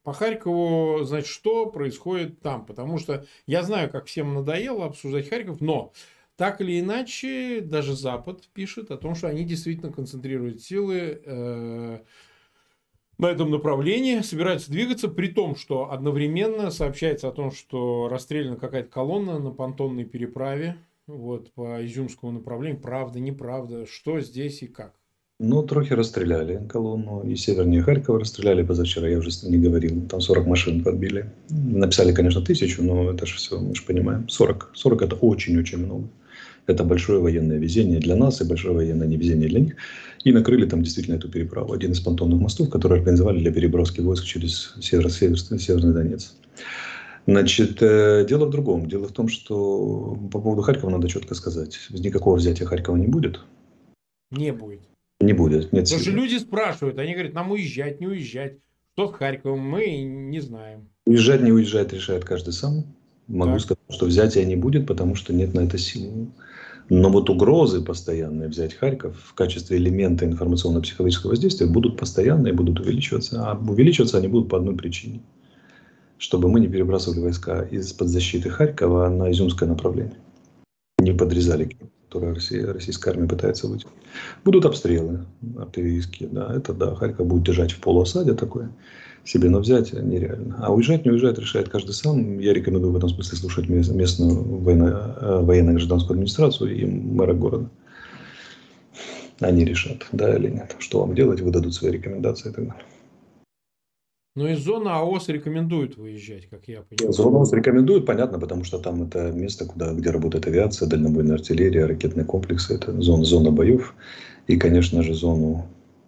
По 0.03 0.13
Харькову, 0.13 1.05
значит, 1.05 1.29
что 1.29 1.67
происходит 1.67 2.41
там? 2.41 2.67
Потому 2.67 2.99
что 2.99 3.25
я 3.47 3.63
знаю, 3.63 3.89
как 3.91 4.07
всем 4.07 4.35
надоело 4.35 4.85
обсуждать 4.85 5.29
Харьков, 5.29 5.61
но 5.61 5.93
так 6.37 6.61
или 6.61 6.81
иначе, 6.81 7.61
даже 7.61 7.95
Запад 7.95 8.49
пишет 8.53 8.91
о 8.91 8.97
том, 8.97 9.15
что 9.15 9.29
они 9.29 9.45
действительно 9.45 9.93
концентрируют 9.93 10.61
силы 10.61 11.23
э, 11.25 12.01
на 13.19 13.27
этом 13.27 13.51
направлении, 13.53 14.21
собираются 14.21 14.73
двигаться, 14.73 15.09
при 15.09 15.29
том, 15.29 15.55
что 15.55 15.93
одновременно 15.93 16.73
сообщается 16.73 17.29
о 17.29 17.33
том, 17.33 17.53
что 17.53 18.09
расстреляна 18.09 18.57
какая-то 18.57 18.89
колонна 18.89 19.39
на 19.39 19.53
понтонной 19.53 20.05
переправе 20.05 20.79
вот, 21.07 21.53
по 21.53 21.85
Изюмскому 21.85 22.33
направлению. 22.33 22.81
Правда, 22.81 23.21
неправда, 23.21 23.87
что 23.87 24.19
здесь 24.21 24.63
и 24.63 24.67
как? 24.67 24.95
Ну, 25.41 25.63
трохи 25.63 25.93
расстреляли 25.93 26.61
колонну. 26.69 27.23
И 27.25 27.35
севернее 27.37 27.83
Харькова 27.83 28.21
расстреляли 28.21 28.63
позавчера, 28.63 29.09
я 29.09 29.19
уже 29.19 29.31
не 29.49 29.59
говорил. 29.59 30.07
Там 30.09 30.21
40 30.21 30.47
машин 30.47 30.85
подбили. 30.85 31.31
Написали, 31.51 32.13
конечно, 32.13 32.43
тысячу, 32.43 32.83
но 32.83 33.11
это 33.11 33.27
же 33.27 33.37
все, 33.37 33.59
мы 33.59 33.75
же 33.75 33.83
понимаем. 33.83 34.29
40. 34.29 34.71
40 34.75 35.03
это 35.03 35.17
очень-очень 35.17 35.79
много. 35.79 36.09
Это 36.69 36.85
большое 36.85 37.19
военное 37.19 37.59
везение 37.59 37.99
для 37.99 38.15
нас 38.15 38.41
и 38.41 38.45
большое 38.45 38.75
военное 38.75 39.09
невезение 39.09 39.49
для 39.49 39.61
них. 39.61 39.75
И 40.23 40.33
накрыли 40.33 40.67
там 40.67 40.83
действительно 40.83 41.17
эту 41.17 41.29
переправу. 41.29 41.73
Один 41.73 41.91
из 41.91 42.01
понтонных 42.01 42.41
мостов, 42.41 42.71
который 42.71 42.99
организовали 42.99 43.41
для 43.41 43.53
переброски 43.53 44.01
войск 44.01 44.25
через 44.25 44.75
север, 44.81 45.11
север, 45.11 45.39
Северный 45.39 45.93
Донец. 45.93 46.37
Значит, 47.27 47.83
э, 47.83 48.25
дело 48.29 48.47
в 48.47 48.51
другом. 48.51 48.89
Дело 48.89 49.09
в 49.09 49.13
том, 49.13 49.29
что 49.29 50.17
по 50.31 50.41
поводу 50.41 50.63
Харькова 50.63 50.91
надо 50.91 51.09
четко 51.09 51.35
сказать. 51.35 51.79
Никакого 51.91 52.37
взятия 52.37 52.67
Харькова 52.67 52.97
не 52.97 53.09
будет. 53.09 53.41
Не 54.31 54.53
будет. 54.53 54.81
Не 55.23 55.33
будет. 55.33 55.73
Нет 55.73 55.85
Потому 55.85 56.01
что 56.01 56.11
люди 56.11 56.37
спрашивают, 56.39 56.99
они 56.99 57.13
говорят, 57.13 57.33
нам 57.33 57.51
уезжать, 57.53 58.01
не 58.01 58.07
уезжать. 58.07 58.59
Что 58.95 59.09
с 59.09 59.15
Харьковом, 59.15 59.61
мы 59.61 60.03
не 60.03 60.41
знаем. 60.41 60.89
Уезжать, 61.07 61.43
не 61.43 61.53
уезжать 61.53 61.93
решает 61.93 62.25
каждый 62.25 62.53
сам. 62.53 62.85
Могу 63.29 63.53
так. 63.53 63.61
сказать, 63.61 63.79
что 63.89 64.07
взятия 64.07 64.45
не 64.45 64.57
будет, 64.57 64.87
потому 64.87 65.15
что 65.15 65.33
нет 65.33 65.55
на 65.55 65.61
это 65.61 65.79
силы. 65.79 66.29
Но 66.89 67.09
вот 67.11 67.31
угрозы 67.31 67.81
постоянные 67.81 68.49
взять 68.49 68.75
Харьков 68.75 69.17
в 69.19 69.35
качестве 69.35 69.79
элемента 69.79 70.27
информационно-психологического 70.27 71.31
воздействия 71.31 71.67
будут 71.67 71.97
постоянные, 71.97 72.53
будут 72.53 72.81
увеличиваться. 72.81 73.49
А 73.49 73.57
увеличиваться 73.57 74.19
они 74.19 74.29
будут 74.29 74.51
по 74.51 74.59
одной 74.59 74.77
причине. 74.77 75.23
Чтобы 76.19 76.49
мы 76.49 76.61
не 76.61 76.69
перебрасывали 76.69 77.21
войска 77.21 77.63
из-под 77.63 78.09
защиты 78.09 78.51
Харькова 78.51 79.09
на 79.09 79.31
Изюмское 79.31 79.69
направление. 79.69 80.19
Не 80.99 81.13
подрезали, 81.13 81.77
которые 82.13 82.35
Россия, 82.35 82.71
российская 82.71 83.13
армия 83.13 83.27
пытается 83.27 83.67
выйти. 83.67 83.87
Будут 84.45 84.67
обстрелы 84.67 85.25
артиллерийские. 85.59 86.29
Да, 86.31 86.55
это 86.55 86.75
да, 86.75 86.95
Харьков 86.95 87.27
будет 87.27 87.45
держать 87.45 87.73
в 87.73 87.81
полуосаде 87.81 88.35
такое 88.35 88.71
себе, 89.25 89.49
но 89.49 89.61
взять 89.61 89.95
нереально. 89.95 90.57
А 90.59 90.71
уезжать, 90.71 91.07
не 91.07 91.11
уезжать 91.11 91.39
решает 91.39 91.71
каждый 91.71 91.93
сам. 91.93 92.39
Я 92.39 92.53
рекомендую 92.53 92.93
в 92.93 92.97
этом 92.97 93.09
смысле 93.09 93.39
слушать 93.39 93.69
местную 93.71 94.43
военно, 94.43 95.17
э, 95.21 95.41
военно-гражданскую 95.41 96.17
администрацию 96.17 96.77
и 96.77 96.85
мэра 96.85 97.33
города. 97.33 97.71
Они 99.41 99.65
решат, 99.65 100.07
да 100.13 100.37
или 100.37 100.51
нет. 100.51 100.77
Что 100.81 101.01
вам 101.01 101.15
делать, 101.15 101.41
выдадут 101.41 101.73
свои 101.73 101.93
рекомендации 101.93 102.51
и 102.51 102.53
так 102.53 102.67
далее. 102.67 102.85
Но 104.35 104.49
из 104.49 104.61
зоны 104.61 104.89
АОС 104.89 105.29
рекомендуют 105.29 105.99
выезжать, 105.99 106.47
как 106.49 106.67
я 106.67 106.83
понимаю. 106.83 107.13
Зону 107.13 107.39
АОС 107.39 107.53
рекомендуют, 107.53 108.07
понятно, 108.07 108.39
потому 108.39 108.65
что 108.65 108.79
там 108.79 109.03
это 109.03 109.31
место, 109.31 109.67
куда, 109.67 109.93
где 109.93 110.11
работает 110.11 110.47
авиация, 110.47 110.89
дальнобойная 110.89 111.35
артиллерия, 111.35 111.85
ракетные 111.85 112.25
комплексы. 112.25 112.75
Это 112.75 112.99
зона, 113.03 113.25
зона 113.25 113.51
боев. 113.51 113.95
И, 114.47 114.57
конечно 114.57 115.03
же, 115.03 115.13
зону 115.13 115.67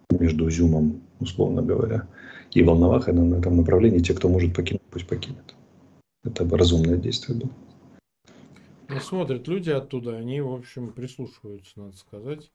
между 0.09 0.49
Изюмом, 0.49 1.01
условно 1.19 1.61
говоря, 1.61 2.07
и 2.51 2.63
Волноваха 2.63 3.13
на 3.13 3.35
этом 3.35 3.57
направлении. 3.57 3.99
Те, 3.99 4.15
кто 4.15 4.27
может 4.27 4.55
покинуть, 4.55 4.81
пусть 4.89 5.07
покинет. 5.07 5.53
Это 6.23 6.45
бы 6.45 6.57
разумное 6.57 6.97
действие 6.97 7.37
было. 7.37 7.51
Ну, 8.87 8.99
смотрят 8.99 9.47
люди 9.47 9.69
оттуда, 9.69 10.15
они, 10.17 10.41
в 10.41 10.51
общем, 10.51 10.91
прислушиваются, 10.91 11.73
надо 11.75 11.97
сказать. 11.97 12.51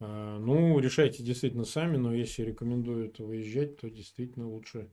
А, 0.00 0.38
ну, 0.38 0.78
решайте 0.78 1.22
действительно 1.22 1.64
сами, 1.64 1.96
но 1.96 2.14
если 2.14 2.42
рекомендуют 2.42 3.18
выезжать, 3.18 3.78
то 3.78 3.90
действительно 3.90 4.48
лучше 4.48 4.88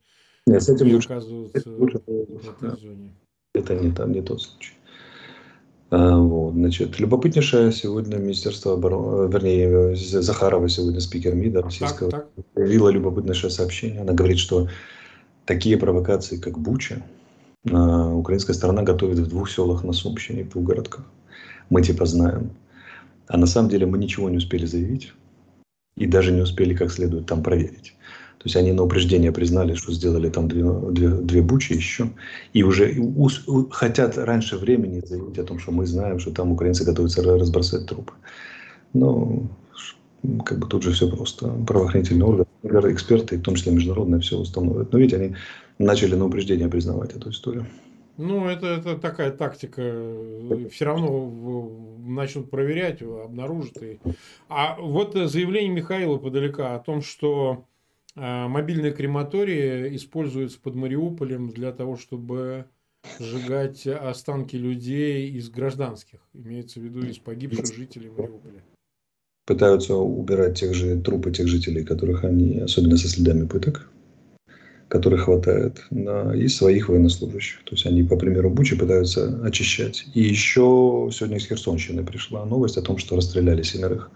Нет, 0.47 0.63
с 0.63 0.69
этим 0.69 0.88
не 0.88 0.95
лучше, 0.95 1.07
оказываться 1.07 1.69
лучше, 1.71 2.01
в 2.07 2.50
этой 2.50 2.69
да. 2.69 2.75
зоне. 2.75 3.15
Это 3.53 3.75
не 3.75 3.91
там, 3.91 4.12
не 4.12 4.21
тот 4.21 4.41
случай. 4.41 4.74
А, 5.91 6.17
вот, 6.17 6.53
значит, 6.53 7.00
любопытнейшее 7.00 7.71
сегодня 7.71 8.17
Министерство 8.17 8.74
обороны, 8.74 9.31
вернее, 9.31 9.95
Захарова 9.95 10.67
сегодня 10.67 11.00
спикер 11.00 11.35
МИДа 11.35 11.62
российского, 11.62 12.09
так, 12.09 12.31
так. 12.35 12.45
появила 12.53 12.89
любопытнейшее 12.89 13.51
сообщение. 13.51 14.01
Она 14.01 14.13
говорит, 14.13 14.39
что 14.39 14.67
такие 15.45 15.77
провокации, 15.77 16.38
как 16.38 16.57
Буча, 16.57 17.03
украинская 17.63 18.55
сторона 18.55 18.81
готовит 18.81 19.19
в 19.19 19.27
двух 19.27 19.50
селах 19.51 19.83
на 19.83 19.93
Сумщине, 19.93 20.43
в 20.43 20.50
двух 20.50 20.63
городках. 20.63 21.05
Мы 21.69 21.83
типа 21.83 22.05
знаем. 22.05 22.50
А 23.27 23.38
на 23.38 23.46
самом 23.46 23.70
деле 23.70 23.86
мы 23.86 23.98
ничего 23.98 24.29
не 24.29 24.38
успели 24.38 24.65
заявить 24.65 25.13
и 25.98 26.05
даже 26.05 26.32
не 26.32 26.41
успели 26.41 26.74
как 26.74 26.91
следует 26.91 27.25
там 27.25 27.41
проверить. 27.41 27.96
То 28.46 28.48
есть 28.48 28.58
они 28.58 28.74
на 28.74 28.84
упреждение 28.84 29.32
признали, 29.32 29.74
что 29.74 29.91
сделали 29.91 30.29
там 30.29 30.48
две, 30.48 30.63
две, 30.91 31.10
две 31.10 31.41
бучи 31.41 31.74
еще. 31.74 32.12
И 32.53 32.62
уже 32.62 32.94
у, 33.00 33.27
у, 33.48 33.70
хотят 33.72 34.20
раньше 34.20 34.58
времени 34.58 35.01
заявить 35.03 35.39
о 35.39 35.44
том, 35.44 35.58
что 35.58 35.72
мы 35.72 35.88
знаем, 35.88 36.20
что 36.20 36.32
там 36.32 36.51
украинцы 36.51 36.86
готовятся 36.86 37.24
разбросать 37.24 37.88
трупы. 37.88 38.13
Но 38.94 39.50
как 40.46 40.60
бы 40.60 40.67
тут 40.67 40.84
же 40.84 40.91
все 40.91 41.10
просто. 41.10 41.48
Правоохранительные 41.65 42.25
органы, 42.25 42.94
эксперты, 42.94 43.38
в 43.38 43.41
том 43.41 43.55
числе 43.55 43.72
международные, 43.72 44.22
все 44.22 44.38
установят. 44.38 44.91
Но 44.94 45.00
видите, 45.00 45.17
они 45.17 45.36
начали 45.79 46.13
на 46.13 46.25
упреждение 46.25 46.67
признавать 46.67 47.15
эту 47.15 47.32
историю. 47.32 47.65
Ну, 48.17 48.48
это, 48.48 48.67
это 48.67 48.98
такая 48.98 49.31
тактика. 49.31 49.81
Все 50.72 50.86
равно 50.86 51.98
начнут 52.00 52.50
проверять, 52.50 53.01
обнаружат. 53.01 53.81
И... 53.84 54.00
А 54.48 54.77
вот 54.79 55.13
заявление 55.15 55.72
Михаила 55.72 56.17
подалека 56.17 56.75
о 56.75 56.79
том, 56.79 57.01
что 57.01 57.65
а, 58.15 58.48
мобильные 58.48 58.93
крематории 58.93 59.95
используются 59.95 60.60
под 60.60 60.75
Мариуполем 60.75 61.50
для 61.50 61.72
того, 61.72 61.98
чтобы 61.98 62.65
сжигать 63.19 63.86
останки 63.86 64.55
людей 64.55 65.29
из 65.31 65.50
гражданских, 65.50 66.19
имеется 66.34 66.79
в 66.79 66.84
виду 66.84 67.05
из 67.05 67.17
погибших 67.17 67.74
жителей 67.75 68.10
Мариуполя. 68.10 68.63
Пытаются 69.45 69.95
убирать 69.95 70.60
тех 70.60 70.74
же 70.74 71.00
трупы 71.00 71.31
тех 71.31 71.48
жителей, 71.48 71.84
которых 71.84 72.24
они, 72.24 72.60
особенно 72.60 72.98
со 72.98 73.07
следами 73.07 73.45
пыток, 73.45 73.91
которых 74.97 75.25
хватает, 75.25 75.83
на, 75.91 76.33
и 76.33 76.47
своих 76.47 76.89
военнослужащих. 76.89 77.63
То 77.63 77.75
есть 77.75 77.85
они, 77.85 78.03
по 78.03 78.15
примеру 78.15 78.49
Бучи, 78.49 78.75
пытаются 78.75 79.39
очищать. 79.43 80.05
И 80.13 80.21
еще 80.21 81.09
сегодня 81.11 81.37
из 81.37 81.47
Херсонщины 81.47 82.03
пришла 82.03 82.45
новость 82.45 82.77
о 82.77 82.81
том, 82.81 82.97
что 82.97 83.15
расстреляли 83.15 83.63
семерых 83.63 84.09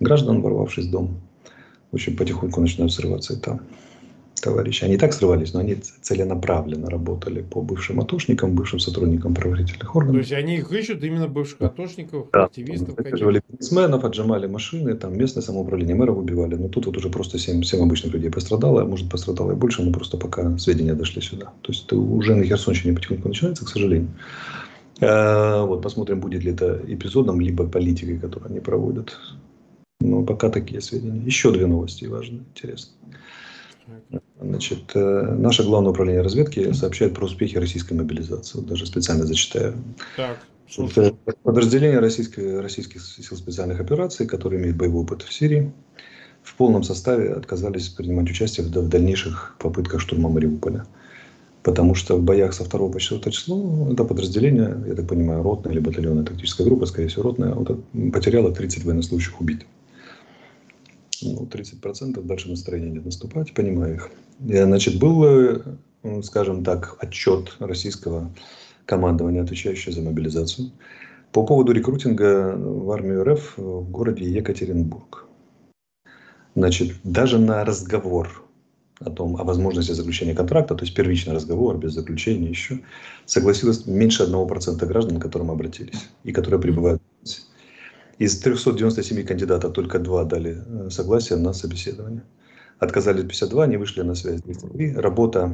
граждан, 0.00 0.42
ворвавшись 0.42 0.86
в 0.86 0.90
дом 0.90 1.20
очень 1.92 2.16
потихоньку 2.16 2.60
начинают 2.60 2.92
взрываться 2.92 3.34
и 3.34 3.36
там 3.36 3.60
товарищи. 4.46 4.84
Они 4.84 4.96
так 4.96 5.12
срывались, 5.12 5.54
но 5.54 5.60
они 5.60 5.74
целенаправленно 5.74 6.88
работали 6.88 7.42
по 7.42 7.60
бывшим 7.60 8.00
атошникам, 8.00 8.54
бывшим 8.54 8.78
сотрудникам 8.78 9.34
правоохранительных 9.34 9.96
органов. 9.96 10.14
То 10.14 10.20
есть 10.20 10.32
они 10.32 10.56
их 10.56 10.72
ищут 10.72 11.02
именно 11.02 11.28
бывших 11.28 11.60
атошников, 11.60 12.28
да, 12.32 12.44
активистов? 12.44 12.94
Задерживали 12.96 13.42
бизнесменов, 13.48 14.04
отжимали 14.04 14.46
машины, 14.46 14.94
там 14.94 15.18
местное 15.18 15.42
самоуправление 15.42 15.96
мэров 15.96 16.18
убивали. 16.18 16.54
Но 16.54 16.68
тут 16.68 16.86
вот 16.86 16.96
уже 16.96 17.08
просто 17.08 17.38
7, 17.38 17.62
7 17.62 17.82
обычных 17.82 18.14
людей 18.14 18.30
пострадало, 18.30 18.84
может 18.84 19.10
пострадало 19.10 19.52
и 19.52 19.54
больше, 19.54 19.82
но 19.82 19.92
просто 19.92 20.16
пока 20.16 20.56
сведения 20.58 20.94
дошли 20.94 21.22
сюда. 21.22 21.46
То 21.62 21.72
есть 21.72 21.86
это 21.86 21.96
уже 21.96 22.34
на 22.34 22.44
Херсонщине 22.44 22.94
потихоньку 22.94 23.28
начинается, 23.28 23.64
к 23.64 23.68
сожалению. 23.68 24.10
А, 25.00 25.64
вот 25.64 25.82
посмотрим, 25.82 26.20
будет 26.20 26.44
ли 26.44 26.52
это 26.52 26.80
эпизодом, 26.86 27.40
либо 27.40 27.66
политикой, 27.66 28.18
которую 28.18 28.50
они 28.50 28.60
проводят. 28.60 29.18
Но 30.00 30.22
пока 30.22 30.50
такие 30.50 30.80
сведения. 30.80 31.22
Еще 31.26 31.50
две 31.50 31.66
новости 31.66 32.04
важные, 32.04 32.42
интересные. 32.54 32.96
Значит, 34.40 34.92
э, 34.94 35.34
наше 35.38 35.64
главное 35.64 35.90
управление 35.90 36.22
разведки 36.22 36.72
сообщает 36.72 37.14
про 37.14 37.26
успехи 37.26 37.56
российской 37.56 37.94
мобилизации. 37.94 38.58
Вот 38.58 38.66
даже 38.66 38.86
специально 38.86 39.24
зачитаю. 39.24 39.74
Так, 40.16 40.38
подразделение 41.42 42.00
российских, 42.00 42.60
российских 42.60 43.02
сил 43.02 43.36
специальных 43.36 43.80
операций, 43.80 44.26
которые 44.26 44.60
имеют 44.60 44.76
боевой 44.76 45.02
опыт 45.02 45.22
в 45.22 45.32
Сирии, 45.32 45.72
в 46.42 46.54
полном 46.56 46.82
составе 46.82 47.32
отказались 47.32 47.88
принимать 47.88 48.30
участие 48.30 48.66
в, 48.66 48.70
в 48.70 48.88
дальнейших 48.88 49.56
попытках 49.58 50.00
штурма 50.00 50.28
Мариуполя. 50.28 50.86
Потому 51.62 51.94
что 51.94 52.16
в 52.16 52.22
боях 52.22 52.54
со 52.54 52.64
2 52.64 52.88
по 52.88 53.00
4 53.00 53.32
число 53.32 53.88
это 53.90 54.04
подразделение, 54.04 54.76
я 54.86 54.94
так 54.94 55.08
понимаю, 55.08 55.42
ротная 55.42 55.72
или 55.72 55.80
батальонная 55.80 56.24
тактическая 56.24 56.66
группа, 56.66 56.86
скорее 56.86 57.08
всего, 57.08 57.24
ротная, 57.24 57.54
вот, 57.54 57.84
потеряла 58.12 58.52
30 58.52 58.84
военнослужащих 58.84 59.40
убитых 59.40 59.66
ну, 61.22 61.46
30% 61.46 62.22
дальше 62.22 62.48
настроения 62.48 62.90
нет 62.90 63.04
наступать, 63.04 63.54
понимаю 63.54 63.94
их. 63.94 64.10
Значит, 64.40 64.98
был, 64.98 65.24
э, 65.24 66.22
скажем 66.22 66.64
так, 66.64 66.96
отчет 67.00 67.56
российского 67.58 68.32
командования, 68.84 69.42
отвечающего 69.42 69.92
за 69.92 70.02
мобилизацию, 70.02 70.70
по 71.32 71.44
поводу 71.44 71.72
рекрутинга 71.72 72.54
в 72.56 72.90
армию 72.90 73.24
РФ 73.24 73.54
в 73.56 73.90
городе 73.90 74.24
Екатеринбург. 74.24 75.26
Значит, 76.54 76.94
даже 77.04 77.38
на 77.38 77.64
разговор 77.64 78.46
о 79.00 79.10
том, 79.10 79.36
о 79.36 79.44
возможности 79.44 79.92
заключения 79.92 80.34
контракта, 80.34 80.74
то 80.74 80.84
есть 80.84 80.94
первичный 80.94 81.34
разговор 81.34 81.76
без 81.76 81.92
заключения 81.92 82.48
еще, 82.48 82.80
согласилось 83.26 83.86
меньше 83.86 84.22
1% 84.22 84.86
граждан, 84.86 85.18
к 85.18 85.22
которым 85.22 85.50
обратились 85.50 86.08
и 86.24 86.32
которые 86.32 86.60
пребывают 86.60 87.02
из 88.18 88.38
397 88.38 89.24
кандидатов 89.24 89.72
только 89.72 89.98
два 89.98 90.24
дали 90.24 90.56
э, 90.66 90.90
согласие 90.90 91.38
на 91.38 91.52
собеседование. 91.52 92.22
Отказались 92.78 93.24
52, 93.24 93.66
не 93.66 93.76
вышли 93.76 94.02
на 94.02 94.14
связь 94.14 94.42
203. 94.42 94.94
Работа 94.94 95.52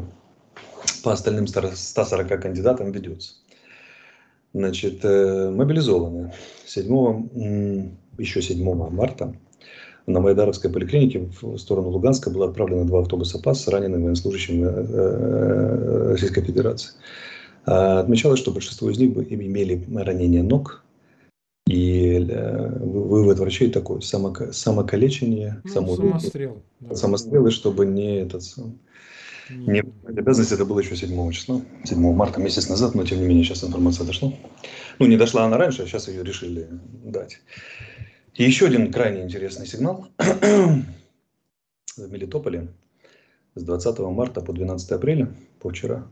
по 1.03 1.13
остальным 1.13 1.47
140 1.47 2.41
кандидатам 2.41 2.93
ведется. 2.93 3.35
Значит, 4.55 5.01
э, 5.05 5.51
мобилизованы. 5.51 6.33
7, 6.67 7.91
еще 8.19 8.43
7 8.43 8.91
марта 8.91 9.35
на 10.07 10.21
Майдаровской 10.21 10.71
поликлинике 10.71 11.31
в 11.41 11.57
сторону 11.59 11.91
Луганска 11.91 12.31
было 12.31 12.49
отправлено 12.49 12.85
два 12.85 13.01
автобуса 13.01 13.41
ПАС 13.41 13.63
с 13.63 13.69
ранеными 13.69 14.03
военнослужащими 14.03 14.65
э, 14.65 16.11
Российской 16.13 16.43
Федерации. 16.43 16.93
Отмечалось, 17.65 18.41
что 18.41 18.51
большинство 18.51 18.91
из 18.91 18.99
них 18.99 19.17
имели 19.31 19.85
ранения 19.95 20.43
ног, 20.43 20.83
и 21.73 22.19
вывод 22.81 23.39
врачей 23.39 23.71
такой, 23.71 24.03
самокалечение, 24.03 25.63
ну, 25.65 25.73
само... 25.73 25.97
самострел. 25.97 26.63
Да. 26.81 26.95
Самострелы, 26.95 27.51
чтобы 27.51 27.87
не 27.87 28.21
этот 28.21 28.43
сам, 28.43 28.79
не 29.49 29.83
обязанность, 30.07 30.53
это 30.53 30.67
было 30.67 30.81
еще 30.81 30.97
7 30.97 31.31
числа, 31.31 31.63
7 31.85 32.15
марта, 32.15 32.41
месяц 32.41 32.69
назад, 32.69 32.95
но 32.95 33.05
тем 33.05 33.21
не 33.21 33.27
менее 33.27 33.45
сейчас 33.45 33.65
информация 33.65 34.07
дошла. 34.07 34.33
Ну, 34.99 35.07
не 35.07 35.17
дошла 35.17 35.45
она 35.45 35.57
раньше, 35.57 35.83
а 35.83 35.87
сейчас 35.87 36.09
ее 36.09 36.23
решили 36.23 36.69
дать. 37.05 37.41
И 38.35 38.45
еще 38.45 38.67
один 38.67 38.93
крайне 38.93 39.23
интересный 39.23 39.67
сигнал. 39.67 40.09
В 40.19 42.11
Мелитополе 42.11 42.69
с 43.55 43.63
20 43.63 43.99
марта 43.99 44.41
по 44.43 44.53
12 44.53 44.91
апреля, 44.93 45.35
по 45.61 45.71
вчера, 45.71 46.07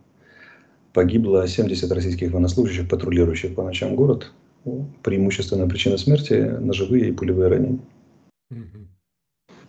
погибло 0.93 1.47
70 1.47 1.91
российских 1.93 2.33
военнослужащих, 2.33 2.89
патрулирующих 2.89 3.55
по 3.55 3.63
ночам 3.63 3.95
город. 3.95 4.33
Преимущественная 5.03 5.67
причина 5.67 5.97
смерти– 5.97 6.35
ножевые 6.61 7.09
и 7.09 7.13
пулевые 7.13 7.49
ранения. 7.49 7.81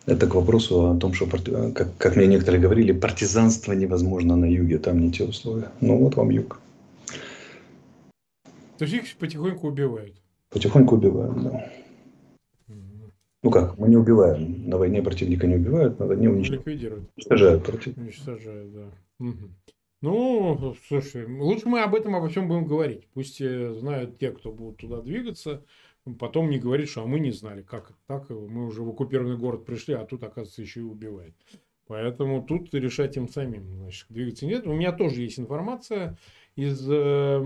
Это 0.05 0.27
к 0.27 0.35
вопросу 0.35 0.89
о 0.89 0.97
том, 0.97 1.13
что, 1.13 1.27
как, 1.27 1.95
как 1.97 2.15
мне 2.15 2.25
некоторые 2.25 2.59
говорили, 2.59 2.91
партизанство 2.91 3.73
невозможно 3.73 4.35
на 4.35 4.45
юге, 4.45 4.79
там 4.79 4.99
не 4.99 5.11
те 5.11 5.23
условия. 5.23 5.71
Ну 5.79 5.97
вот 5.97 6.15
вам 6.15 6.31
юг. 6.31 6.59
То 8.77 8.85
есть 8.85 8.93
их 8.95 9.17
потихоньку 9.17 9.67
убивают? 9.67 10.15
Потихоньку 10.49 10.95
убивают, 10.95 11.43
да. 11.43 11.71
Ну 13.43 13.49
как, 13.49 13.77
мы 13.77 13.87
не 13.89 13.97
убиваем. 13.97 14.67
На 14.67 14.77
войне 14.77 15.01
противника 15.01 15.47
не 15.47 15.55
убивают, 15.55 15.99
на 15.99 16.05
войне 16.07 16.29
уничтожают. 16.29 17.09
Уничтожают 17.15 17.63
противника. 17.63 18.01
Уничтожают, 18.01 18.73
да. 18.73 18.85
Угу. 19.19 19.49
Ну, 20.01 20.75
слушай, 20.87 21.27
лучше 21.27 21.69
мы 21.69 21.81
об 21.81 21.93
этом 21.93 22.15
обо 22.15 22.27
всем 22.27 22.47
будем 22.47 22.65
говорить. 22.65 23.07
Пусть 23.13 23.39
э, 23.39 23.71
знают 23.73 24.17
те, 24.17 24.31
кто 24.31 24.51
будут 24.51 24.77
туда 24.77 24.99
двигаться, 24.99 25.63
потом 26.17 26.49
не 26.49 26.57
говорит, 26.57 26.89
что 26.89 27.03
а 27.03 27.05
мы 27.05 27.19
не 27.19 27.29
знали, 27.29 27.61
как 27.61 27.93
так, 28.07 28.27
мы 28.31 28.65
уже 28.65 28.81
в 28.81 28.89
оккупированный 28.89 29.37
город 29.37 29.63
пришли, 29.63 29.93
а 29.93 30.03
тут, 30.03 30.23
оказывается, 30.23 30.63
еще 30.63 30.79
и 30.79 30.83
убивают. 30.83 31.35
Поэтому 31.85 32.41
тут 32.41 32.73
решать 32.73 33.15
им 33.15 33.29
самим, 33.29 33.75
значит, 33.75 34.07
двигаться 34.09 34.47
нет. 34.47 34.65
У 34.65 34.73
меня 34.73 34.91
тоже 34.91 35.21
есть 35.21 35.39
информация 35.39 36.17
из 36.55 36.83
э, 36.89 37.43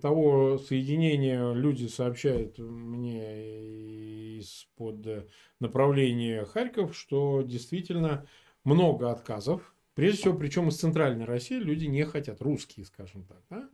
того 0.00 0.56
соединения, 0.56 1.52
люди 1.52 1.86
сообщают 1.86 2.58
мне 2.58 4.38
из-под 4.38 5.28
направления 5.60 6.46
Харьков, 6.46 6.96
что 6.96 7.42
действительно 7.42 8.26
много 8.64 9.10
отказов 9.10 9.74
Прежде 9.94 10.20
всего, 10.20 10.34
причем 10.34 10.68
из 10.68 10.78
центральной 10.78 11.26
России 11.26 11.58
люди 11.58 11.84
не 11.84 12.04
хотят, 12.04 12.40
русские, 12.40 12.86
скажем 12.86 13.24
так. 13.24 13.42
Да? 13.50 13.68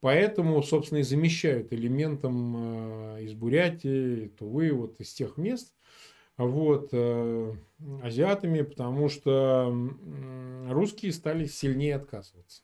Поэтому, 0.00 0.62
собственно, 0.62 0.98
и 0.98 1.02
замещают 1.02 1.72
элементом 1.72 3.16
э, 3.16 3.24
из 3.24 3.34
Бурятии, 3.34 4.28
Тувы, 4.38 4.72
вот 4.72 5.00
из 5.00 5.12
тех 5.12 5.36
мест, 5.36 5.74
вот, 6.36 6.90
э, 6.92 7.54
азиатами, 8.02 8.62
потому 8.62 9.08
что 9.08 9.74
русские 10.68 11.12
стали 11.12 11.46
сильнее 11.46 11.96
отказываться. 11.96 12.62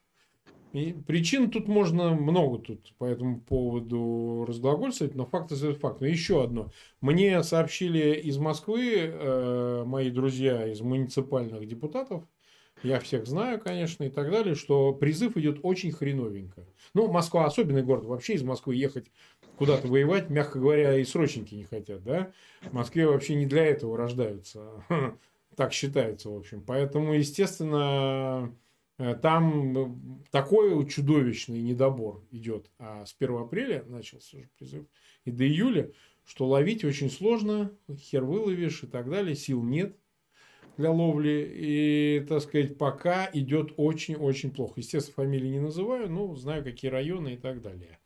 И 0.72 0.92
причин 0.92 1.50
тут 1.50 1.68
можно 1.68 2.14
много 2.14 2.58
тут 2.58 2.94
по 2.98 3.04
этому 3.04 3.40
поводу 3.40 4.44
разглагольствовать, 4.48 5.14
но 5.14 5.26
факт 5.26 5.52
остается 5.52 5.80
факт. 5.80 6.00
Но 6.00 6.06
еще 6.06 6.42
одно. 6.42 6.70
Мне 7.00 7.42
сообщили 7.42 8.14
из 8.14 8.38
Москвы 8.38 8.94
э, 8.96 9.84
мои 9.84 10.10
друзья 10.10 10.66
из 10.66 10.80
муниципальных 10.80 11.66
депутатов, 11.66 12.24
я 12.82 12.98
всех 12.98 13.26
знаю, 13.26 13.60
конечно, 13.60 14.02
и 14.04 14.08
так 14.08 14.30
далее, 14.30 14.54
что 14.54 14.92
призыв 14.92 15.36
идет 15.36 15.60
очень 15.62 15.92
хреновенько. 15.92 16.66
Ну, 16.94 17.10
Москва 17.10 17.44
особенный 17.46 17.82
город. 17.82 18.04
Вообще 18.04 18.34
из 18.34 18.42
Москвы 18.42 18.74
ехать 18.74 19.06
куда-то 19.56 19.86
воевать, 19.86 20.30
мягко 20.30 20.58
говоря, 20.58 20.98
и 20.98 21.04
срочники 21.04 21.54
не 21.54 21.64
хотят, 21.64 22.02
да? 22.02 22.32
В 22.62 22.72
Москве 22.72 23.06
вообще 23.06 23.36
не 23.36 23.46
для 23.46 23.64
этого 23.66 23.96
рождаются. 23.96 24.84
Так 25.54 25.74
считается, 25.74 26.30
в 26.30 26.34
общем. 26.34 26.64
Поэтому, 26.66 27.12
естественно, 27.12 28.56
там 28.96 30.22
такой 30.30 30.86
чудовищный 30.88 31.62
недобор 31.62 32.24
идет. 32.30 32.70
А 32.78 33.04
с 33.04 33.14
1 33.18 33.36
апреля 33.36 33.84
начался 33.88 34.38
уже 34.38 34.48
призыв 34.58 34.86
и 35.24 35.30
до 35.30 35.44
июля, 35.44 35.90
что 36.24 36.46
ловить 36.46 36.84
очень 36.84 37.10
сложно, 37.10 37.72
хер 37.96 38.24
выловишь 38.24 38.82
и 38.82 38.86
так 38.86 39.10
далее, 39.10 39.34
сил 39.34 39.62
нет 39.62 39.96
для 40.76 40.90
ловли. 40.90 41.50
И, 41.54 42.24
так 42.28 42.42
сказать, 42.42 42.78
пока 42.78 43.28
идет 43.32 43.72
очень-очень 43.76 44.50
плохо. 44.50 44.74
Естественно, 44.76 45.14
фамилии 45.14 45.48
не 45.48 45.60
называю, 45.60 46.10
но 46.10 46.34
знаю, 46.34 46.64
какие 46.64 46.90
районы 46.90 47.34
и 47.34 47.36
так 47.36 47.60
далее. 47.60 47.98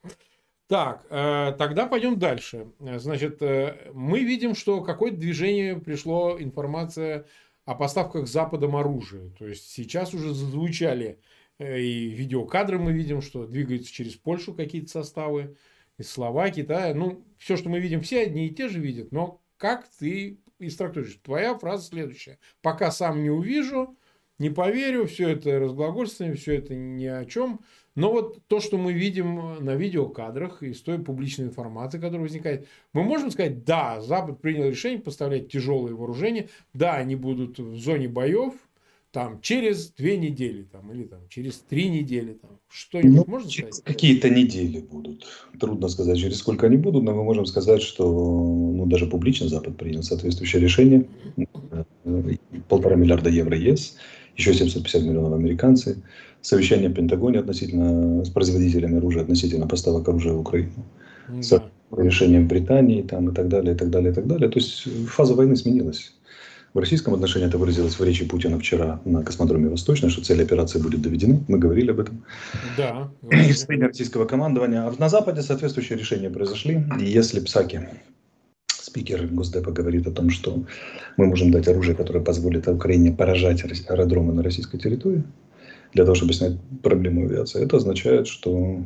Так, 0.67 1.05
э, 1.09 1.53
тогда 1.57 1.87
пойдем 1.87 2.19
дальше. 2.19 2.67
Значит, 2.79 3.41
э, 3.41 3.89
мы 3.93 4.23
видим, 4.23 4.53
что 4.53 4.81
какое-то 4.81 5.15
движение 5.15 5.79
пришло, 5.79 6.37
информация 6.37 7.25
о 7.67 7.75
поставках 7.75 8.27
Западом 8.27 8.75
оружия. 8.77 9.29
То 9.37 9.45
есть 9.45 9.69
сейчас 9.69 10.13
уже 10.13 10.33
зазвучали 10.33 11.19
э, 11.59 11.79
и 11.81 12.07
видеокадры 12.07 12.79
мы 12.79 12.93
видим, 12.93 13.21
что 13.21 13.45
двигаются 13.45 13.91
через 13.93 14.15
Польшу 14.15 14.55
какие-то 14.55 14.89
составы, 14.89 15.55
из 15.97 16.09
Словакии, 16.09 16.61
да, 16.61 16.93
ну, 16.93 17.25
все, 17.37 17.57
что 17.57 17.69
мы 17.69 17.79
видим, 17.79 18.01
все 18.01 18.21
одни 18.21 18.47
и 18.47 18.53
те 18.53 18.69
же 18.69 18.79
видят, 18.79 19.11
но 19.11 19.41
как 19.57 19.87
ты 19.99 20.39
из 20.59 20.75
трактуешь. 20.75 21.19
Твоя 21.23 21.57
фраза 21.57 21.87
следующая. 21.87 22.39
Пока 22.61 22.91
сам 22.91 23.23
не 23.23 23.29
увижу, 23.29 23.97
не 24.39 24.49
поверю, 24.49 25.07
все 25.07 25.29
это 25.29 25.59
разглагольствование, 25.59 26.37
все 26.37 26.55
это 26.55 26.75
ни 26.75 27.05
о 27.05 27.25
чем. 27.25 27.61
Но 27.97 28.11
вот 28.11 28.37
то, 28.47 28.59
что 28.59 28.77
мы 28.77 28.93
видим 28.93 29.65
на 29.65 29.73
видеокадрах 29.73 30.61
из 30.61 30.81
той 30.81 30.99
публичной 30.99 31.45
информации, 31.45 31.97
которая 31.97 32.21
возникает, 32.21 32.67
мы 32.93 33.03
можем 33.03 33.31
сказать, 33.31 33.65
да, 33.65 34.01
Запад 34.01 34.39
принял 34.39 34.69
решение 34.69 34.99
поставлять 34.99 35.51
тяжелые 35.51 35.95
вооружения, 35.95 36.47
да, 36.75 36.93
они 36.93 37.15
будут 37.15 37.57
в 37.57 37.75
зоне 37.79 38.07
боев, 38.07 38.53
там 39.11 39.41
через 39.41 39.89
две 39.93 40.15
недели 40.15 40.61
там, 40.61 40.91
или 40.91 41.05
там, 41.05 41.21
через 41.27 41.55
три 41.57 41.89
недели. 41.89 42.33
Там. 42.33 42.51
Что-нибудь 42.69 43.25
ну, 43.25 43.31
можно 43.31 43.49
сказать? 43.49 43.81
Какие-то 43.83 44.29
недели 44.29 44.79
будут. 44.79 45.25
Трудно 45.59 45.87
сказать, 45.87 46.19
через 46.19 46.37
сколько 46.37 46.67
они 46.67 46.77
будут, 46.77 47.03
но 47.03 47.15
мы 47.15 47.23
можем 47.23 47.47
сказать, 47.47 47.81
что 47.81 48.05
ну, 48.05 48.85
даже 48.85 49.07
публично 49.07 49.49
Запад 49.49 49.75
принял 49.75 50.03
соответствующее 50.03 50.61
решение. 50.61 51.07
Полтора 52.69 52.95
миллиарда 52.95 53.31
евро 53.31 53.57
ЕС, 53.57 53.97
еще 54.37 54.53
750 54.53 55.03
миллионов 55.03 55.33
американцы. 55.33 55.97
Совещание 56.41 56.89
в 56.89 56.93
Пентагоне 56.93 57.39
относительно 57.39 58.23
с 58.23 58.29
производителями 58.29 58.97
оружия 58.97 59.23
относительно 59.23 59.67
поставок 59.67 60.07
оружия 60.07 60.33
в 60.33 60.39
Украину. 60.39 60.85
Да. 61.27 61.41
С 61.41 61.61
решением 61.91 62.47
Британии 62.47 63.01
там, 63.01 63.29
и 63.29 63.33
так 63.33 63.49
далее, 63.49 63.73
и 63.73 63.77
так 63.77 63.89
далее, 63.89 64.11
и 64.11 64.13
так 64.13 64.27
далее. 64.27 64.49
То 64.49 64.59
есть 64.59 64.87
фаза 65.07 65.33
войны 65.33 65.55
сменилась. 65.55 66.13
В 66.73 66.79
российском 66.79 67.13
отношении 67.13 67.47
это 67.47 67.57
выразилось 67.57 67.97
в 67.97 68.03
речи 68.03 68.25
Путина 68.25 68.59
вчера 68.59 69.01
на 69.03 69.23
космодроме 69.23 69.69
Восточной, 69.69 70.09
что 70.09 70.23
цель 70.23 70.43
операции 70.43 70.79
будет 70.79 71.01
доведены. 71.01 71.43
Мы 71.47 71.57
говорили 71.57 71.91
об 71.91 71.99
этом. 71.99 72.23
Да. 72.77 73.09
Из 73.31 73.65
российского 73.67 74.25
командования. 74.25 74.81
А 74.81 74.93
на 74.99 75.09
Западе 75.09 75.41
соответствующие 75.41 75.97
решения 75.97 76.29
произошли. 76.29 76.83
Если 76.99 77.39
Псаки, 77.39 77.89
спикер 78.87 79.27
Госдепа, 79.27 79.71
говорит 79.71 80.07
о 80.07 80.11
том, 80.11 80.29
что 80.29 80.63
мы 81.17 81.25
можем 81.25 81.51
дать 81.51 81.67
оружие, 81.67 81.95
которое 81.95 82.23
позволит 82.23 82.67
Украине 82.67 83.11
поражать 83.11 83.63
аэродромы 83.63 84.33
на 84.33 84.43
российской 84.43 84.77
территории, 84.77 85.23
для 85.93 86.03
того, 86.03 86.15
чтобы 86.15 86.33
снять 86.33 86.53
проблему 86.81 87.25
авиации, 87.25 87.63
это 87.63 87.77
означает, 87.77 88.27
что 88.27 88.81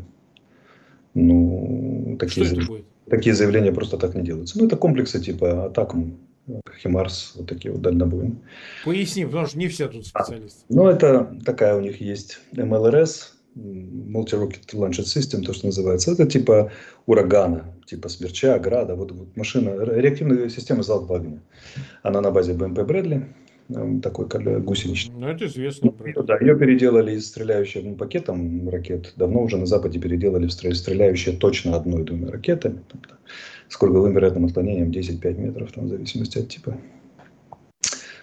ну, 1.13 2.17
такие, 2.19 2.45
что 2.45 2.55
заяв... 2.55 2.83
такие 3.09 3.35
заявления 3.35 3.71
просто 3.71 3.97
так 3.97 4.15
не 4.15 4.23
делаются. 4.23 4.57
Ну, 4.57 4.65
это 4.65 4.75
комплексы 4.75 5.19
типа 5.19 5.65
атак 5.65 5.95
Химарс, 6.81 7.33
вот 7.35 7.47
такие 7.47 7.71
вот 7.71 7.81
дальнобойные. 7.81 8.35
Поясни, 8.83 9.25
потому 9.25 9.45
что 9.45 9.57
не 9.57 9.67
все 9.67 9.87
тут 9.87 10.07
специалисты. 10.07 10.65
А, 10.69 10.73
ну, 10.73 10.87
это 10.87 11.35
такая 11.45 11.77
у 11.77 11.81
них 11.81 12.01
есть 12.01 12.39
МЛРС, 12.53 13.33
Multi-Rocket 13.55 14.73
Launcher 14.73 15.03
System, 15.03 15.43
то, 15.43 15.53
что 15.53 15.65
называется. 15.65 16.11
Это 16.11 16.25
типа 16.25 16.71
урагана, 17.05 17.73
типа 17.85 18.09
смерча, 18.09 18.57
града. 18.59 18.95
Вот, 18.95 19.11
вот 19.11 19.35
машина, 19.35 19.75
реактивная 19.83 20.49
система 20.49 20.83
залп 20.83 21.11
огня. 21.11 21.39
Она 22.01 22.21
на 22.21 22.31
базе 22.31 22.53
БМП 22.53 22.81
Брэдли, 22.81 23.27
такой 24.01 24.27
гусеничный. 24.59 25.15
Ну, 25.17 25.27
это 25.27 25.45
известно. 25.45 25.93
Ну, 25.97 26.23
да, 26.23 26.37
ее 26.39 26.57
переделали 26.57 27.15
из 27.15 27.27
стреляющего 27.27 27.93
пакетом 27.95 28.69
ракет. 28.69 29.13
Давно 29.15 29.41
уже 29.43 29.57
на 29.57 29.65
Западе 29.65 29.99
переделали 29.99 30.47
в 30.47 30.51
стреляющие 30.51 31.35
точно 31.35 31.75
одной-двумя 31.75 32.31
ракетами 32.31 32.81
с 33.69 33.77
круговым 33.77 34.13
вероятным 34.13 34.45
отклонением 34.45 34.91
10-5 34.91 35.37
метров, 35.39 35.71
там, 35.71 35.85
в 35.85 35.89
зависимости 35.89 36.39
от 36.39 36.49
типа. 36.49 36.77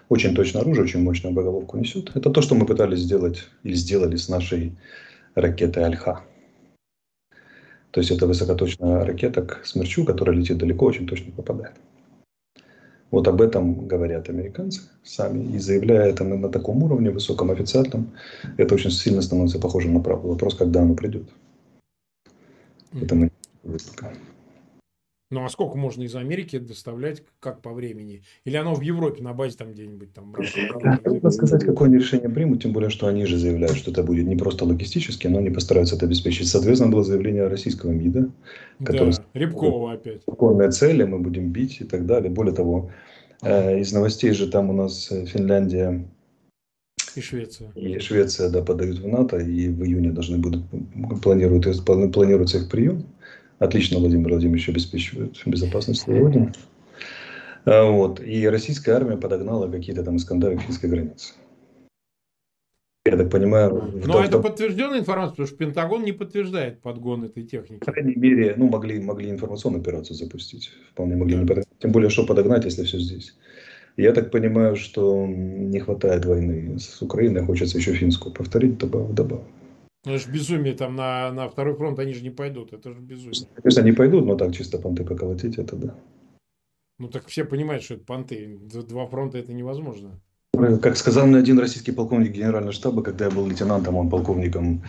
очень 0.09 0.35
точное 0.35 0.63
оружие, 0.63 0.85
очень 0.85 1.03
мощную 1.03 1.35
боголовку 1.35 1.77
несет. 1.79 2.11
Это 2.15 2.31
то, 2.31 2.41
что 2.41 2.55
мы 2.55 2.67
пытались 2.67 3.01
сделать 3.01 3.45
или 3.63 3.75
сделали 3.75 4.17
с 4.17 4.29
нашей 4.29 4.77
ракетой 5.41 5.85
Альха. 5.85 6.23
То 7.91 8.01
есть 8.01 8.11
это 8.11 8.27
высокоточная 8.27 9.05
ракета 9.05 9.43
к 9.43 9.65
смерчу, 9.65 10.05
которая 10.05 10.37
летит 10.37 10.59
далеко, 10.59 10.87
очень 10.87 11.07
точно 11.07 11.33
попадает. 11.33 11.75
Вот 13.11 13.27
об 13.27 13.41
этом 13.41 13.87
говорят 13.87 14.29
американцы 14.29 14.83
сами. 15.03 15.55
И 15.55 15.59
заявляя 15.59 16.11
это 16.11 16.25
на, 16.25 16.37
на 16.37 16.51
таком 16.51 16.83
уровне, 16.83 17.11
высоком, 17.11 17.51
официальном, 17.51 18.13
это 18.59 18.75
очень 18.75 18.91
сильно 18.91 19.23
становится 19.23 19.59
похожим 19.59 19.95
на 19.95 20.01
правду. 20.01 20.29
Вопрос, 20.29 20.55
когда 20.55 20.83
оно 20.83 20.95
придет. 20.95 21.29
Это 22.93 23.15
мы 23.15 23.31
ну 25.31 25.45
а 25.45 25.49
сколько 25.49 25.77
можно 25.77 26.03
из 26.03 26.15
Америки 26.17 26.59
доставлять, 26.59 27.23
как 27.41 27.61
по 27.61 27.73
времени? 27.73 28.23
Или 28.45 28.57
оно 28.57 28.75
в 28.75 28.81
Европе 28.81 29.23
на 29.23 29.33
базе 29.33 29.57
там 29.57 29.73
где-нибудь 29.73 30.13
там? 30.13 30.35
Трудно 31.03 31.31
сказать, 31.31 31.65
какое 31.65 31.89
они 31.89 31.99
решение 31.99 32.29
примут, 32.29 32.63
тем 32.63 32.73
более, 32.73 32.91
что 32.91 33.07
они 33.07 33.27
же 33.27 33.37
заявляют, 33.37 33.77
что 33.77 33.91
это 33.91 34.03
будет 34.03 34.27
не 34.27 34.37
просто 34.37 34.65
логистически, 34.65 35.27
но 35.27 35.39
они 35.39 35.51
постараются 35.51 35.97
это 35.97 36.07
обеспечить. 36.07 36.49
Соответственно, 36.49 36.91
было 36.91 37.05
заявление 37.05 37.47
российского 37.47 37.91
МИДа, 37.91 38.31
которое... 38.83 39.13
Да, 39.13 39.25
Рябкова 39.35 39.93
опять. 39.93 40.23
Законные 40.27 40.71
цели, 40.71 41.05
мы 41.05 41.19
будем 41.19 41.53
бить 41.53 41.81
и 41.81 41.85
так 41.85 42.07
далее. 42.07 42.31
Более 42.31 42.55
того, 42.55 42.91
э, 43.43 43.81
из 43.81 43.93
новостей 43.93 44.33
же 44.33 44.49
там 44.49 44.71
у 44.71 44.73
нас 44.73 45.11
э, 45.11 45.27
Финляндия 45.27 46.05
и 47.19 47.21
Швеция. 47.21 47.71
И 47.75 47.99
Швеция, 47.99 48.49
да, 48.49 48.63
подают 48.63 48.99
в 48.99 49.07
НАТО, 49.07 49.39
и 49.39 49.69
в 49.69 49.85
июне 49.85 50.11
должны 50.11 50.39
будут, 50.39 50.65
планируют, 51.23 51.85
планируется 51.85 52.59
их 52.59 52.71
прием. 52.71 53.05
Отлично 53.59 53.99
Владимир 53.99 54.29
Владимирович 54.29 54.69
обеспечивает 54.69 55.41
безопасность 55.45 56.03
своей 56.03 56.21
родины. 56.21 56.53
А, 57.65 57.91
вот. 57.91 58.21
И 58.21 58.49
российская 58.49 58.93
армия 58.93 59.17
подогнала 59.17 59.69
какие-то 59.69 60.05
там 60.05 60.17
Искандеры 60.17 60.57
к 60.57 60.63
финской 60.63 60.89
границе. 60.89 61.35
Я 63.05 63.17
так 63.17 63.31
понимаю... 63.31 63.91
Но 64.05 64.13
том, 64.13 64.23
это 64.23 64.39
подтвержденная 64.39 65.01
информация, 65.01 65.31
потому 65.31 65.49
что 65.49 65.57
Пентагон 65.57 66.05
не 66.05 66.13
подтверждает 66.13 66.81
подгон 66.83 67.25
этой 67.25 67.43
техники. 67.43 67.85
По 67.85 67.93
крайней 67.93 68.15
мере, 68.15 68.55
ну, 68.57 68.69
могли, 68.69 69.01
могли 69.01 69.31
информационную 69.31 69.81
операцию 69.81 70.15
запустить. 70.15 70.71
Вполне 70.93 71.17
могли 71.17 71.35
да. 71.35 71.41
не 71.41 71.47
подогнать. 71.47 71.79
Тем 71.79 71.93
более, 71.93 72.11
что 72.11 72.27
подогнать, 72.27 72.65
если 72.65 72.85
все 72.85 72.99
здесь. 72.99 73.35
Я 73.97 74.13
так 74.13 74.31
понимаю, 74.31 74.77
что 74.77 75.27
не 75.27 75.81
хватает 75.81 76.25
войны 76.25 76.79
с 76.79 77.03
Украиной, 77.03 77.43
хочется 77.45 77.79
еще 77.79 77.95
финскую 77.95 78.33
повторить, 78.33 78.79
добавок, 78.79 79.15
добавок. 79.15 79.47
Ну, 80.05 80.13
это 80.13 80.25
же 80.25 80.31
безумие, 80.31 80.75
там 80.75 80.95
на, 80.97 81.33
на 81.33 81.49
второй 81.49 81.75
фронт 81.75 81.99
они 81.99 82.13
же 82.13 82.23
не 82.23 82.31
пойдут, 82.31 82.73
это 82.73 82.93
же 82.93 83.01
безумие. 83.01 83.49
Конечно, 83.63 83.83
они 83.83 83.93
пойдут, 83.93 84.27
но 84.27 84.37
так 84.37 84.55
чисто 84.55 84.79
понты 84.79 85.05
поколотить, 85.05 85.59
это 85.59 85.77
да. 85.77 85.95
Ну, 86.99 87.09
так 87.09 87.27
все 87.27 87.45
понимают, 87.45 87.83
что 87.83 87.95
это 87.95 88.05
понты. 88.05 88.59
Два 88.89 89.07
фронта 89.07 89.39
это 89.39 89.53
невозможно. 89.53 90.21
Как 90.83 90.97
сказал 90.97 91.27
мне 91.27 91.39
один 91.39 91.59
российский 91.59 91.93
полковник 91.93 92.33
генерального 92.33 92.73
штаба, 92.73 93.03
когда 93.03 93.27
я 93.27 93.31
был 93.31 93.47
лейтенантом, 93.47 93.97
он 93.97 94.11
полковником, 94.11 94.83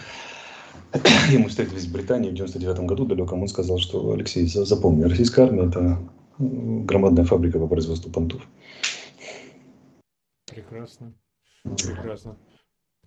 ему 1.30 1.48
встретились 1.48 1.86
в 1.86 1.94
Британии 1.94 2.32
в 2.32 2.36
99 2.36 2.80
году 2.82 3.06
далеком, 3.06 3.42
он 3.42 3.48
сказал, 3.48 3.78
что 3.78 4.12
Алексей, 4.12 4.48
запомни, 4.48 5.04
российская 5.04 5.44
армия 5.44 5.68
это 5.68 6.00
громадная 6.40 7.26
фабрика 7.26 7.60
по 7.60 7.68
производству 7.68 8.12
понтов. 8.12 8.42
Прекрасно. 10.48 11.14
Прекрасно. 11.64 12.38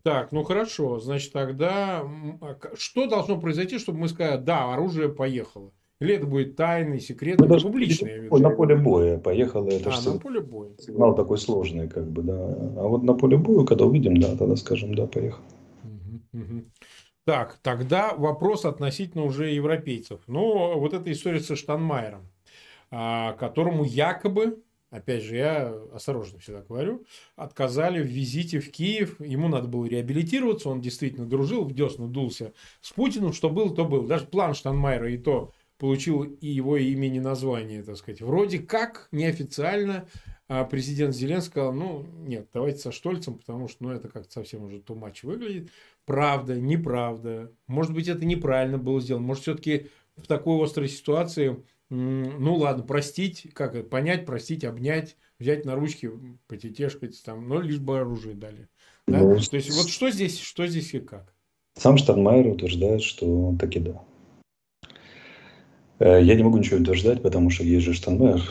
Так, 0.02 0.32
ну 0.32 0.42
хорошо, 0.42 0.98
значит 0.98 1.32
тогда 1.32 2.02
а 2.40 2.56
что 2.74 3.08
должно 3.08 3.40
произойти, 3.40 3.78
чтобы 3.78 3.98
мы 3.98 4.08
сказали, 4.08 4.40
да, 4.40 4.72
оружие 4.72 5.08
поехало? 5.08 5.72
Или 6.00 6.16
это 6.16 6.26
будет 6.26 6.56
тайный, 6.56 6.98
секретный, 6.98 7.46
ну, 7.46 7.60
публичный? 7.60 8.28
На 8.28 8.50
поле 8.50 8.74
боя 8.74 9.18
поехало. 9.18 9.68
Это 9.68 9.92
а, 9.94 10.10
на 10.10 10.18
поле 10.18 10.40
боя. 10.40 10.70
Сигнал 10.76 11.14
такой 11.14 11.38
сложный, 11.38 11.86
как 11.86 12.10
бы, 12.10 12.22
да. 12.22 12.34
А 12.34 12.88
вот 12.88 13.04
на 13.04 13.14
поле 13.14 13.36
боя, 13.36 13.64
когда 13.64 13.84
увидим, 13.84 14.16
да, 14.16 14.34
тогда 14.36 14.56
скажем, 14.56 14.96
да, 14.96 15.06
поехал. 15.06 15.40
Так, 17.24 17.56
тогда 17.62 18.14
вопрос 18.14 18.64
относительно 18.64 19.24
уже 19.24 19.50
европейцев. 19.50 20.20
Ну, 20.26 20.76
вот 20.80 20.92
эта 20.92 21.12
история 21.12 21.38
со 21.38 21.54
Штанмайером, 21.54 22.26
а, 22.90 23.34
которому 23.34 23.84
якобы 23.84 24.60
опять 24.92 25.24
же, 25.24 25.36
я 25.36 25.74
осторожно 25.92 26.38
всегда 26.38 26.60
говорю, 26.60 27.04
отказали 27.34 28.00
в 28.00 28.06
визите 28.06 28.60
в 28.60 28.70
Киев. 28.70 29.18
Ему 29.20 29.48
надо 29.48 29.66
было 29.66 29.86
реабилитироваться, 29.86 30.68
он 30.68 30.80
действительно 30.80 31.26
дружил, 31.26 31.64
в 31.64 31.74
десну 31.74 32.06
дулся 32.06 32.52
с 32.80 32.92
Путиным, 32.92 33.32
что 33.32 33.50
был, 33.50 33.74
то 33.74 33.84
был. 33.84 34.06
Даже 34.06 34.26
план 34.26 34.54
Штанмайера 34.54 35.10
и 35.10 35.16
то 35.16 35.52
получил 35.78 36.22
и 36.22 36.46
его 36.46 36.76
имени 36.76 37.18
название, 37.18 37.82
так 37.82 37.96
сказать. 37.96 38.20
Вроде 38.20 38.60
как 38.60 39.08
неофициально 39.10 40.06
а 40.54 40.64
президент 40.64 41.14
Зеленский 41.14 41.50
сказал, 41.50 41.72
ну, 41.72 42.04
нет, 42.26 42.46
давайте 42.52 42.78
со 42.78 42.92
Штольцем, 42.92 43.38
потому 43.38 43.68
что, 43.68 43.84
ну, 43.84 43.90
это 43.90 44.08
как-то 44.08 44.30
совсем 44.30 44.64
уже 44.64 44.80
too 44.80 44.94
much 44.94 45.20
выглядит. 45.22 45.70
Правда, 46.04 46.60
неправда. 46.60 47.50
Может 47.68 47.94
быть, 47.94 48.06
это 48.06 48.26
неправильно 48.26 48.76
было 48.76 49.00
сделано. 49.00 49.24
Может, 49.24 49.44
все-таки 49.44 49.88
в 50.16 50.26
такой 50.26 50.62
острой 50.62 50.88
ситуации 50.88 51.64
ну 51.92 52.54
ладно, 52.56 52.84
простить, 52.84 53.48
как 53.52 53.74
это, 53.74 53.86
понять, 53.86 54.24
простить, 54.24 54.64
обнять, 54.64 55.16
взять 55.38 55.66
на 55.66 55.74
ручки, 55.74 56.10
потетешкать 56.46 57.22
там, 57.22 57.46
но 57.46 57.60
лишь 57.60 57.78
бы 57.78 57.98
оружие 57.98 58.34
дали. 58.34 58.68
Да? 59.06 59.18
Ну, 59.18 59.38
То 59.38 59.56
есть 59.56 59.70
вот 59.76 59.88
что 59.88 60.10
здесь, 60.10 60.40
что 60.40 60.66
здесь 60.66 60.94
и 60.94 61.00
как? 61.00 61.34
Сам 61.74 61.98
Штанмайер 61.98 62.46
утверждает, 62.46 63.02
что 63.02 63.54
таки 63.58 63.78
да. 63.78 64.02
Э, 65.98 66.22
я 66.22 66.34
не 66.34 66.42
могу 66.42 66.58
ничего 66.58 66.80
утверждать, 66.80 67.22
потому 67.22 67.50
что 67.50 67.64
есть 67.64 67.84
же 67.84 67.92
Штанмайер. 67.92 68.42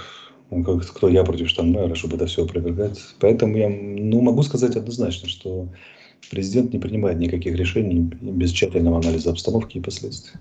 Ну, 0.51 0.63
кто 0.63 1.10
я 1.10 1.23
против 1.23 1.49
Штанмайера, 1.49 1.95
чтобы 1.95 2.17
это 2.17 2.27
все 2.27 2.43
опровергать. 2.43 2.99
Поэтому 3.19 3.58
я 3.58 3.69
ну, 3.69 4.21
могу 4.21 4.43
сказать 4.43 4.75
однозначно, 4.75 5.27
что 5.27 5.69
президент 6.30 6.73
не 6.73 6.80
принимает 6.80 7.17
никаких 7.17 7.56
решений 7.56 8.01
без 8.21 8.51
тщательного 8.51 8.99
анализа 8.99 9.32
обстановки 9.32 9.80
и 9.80 9.82
последствий. 9.82 10.39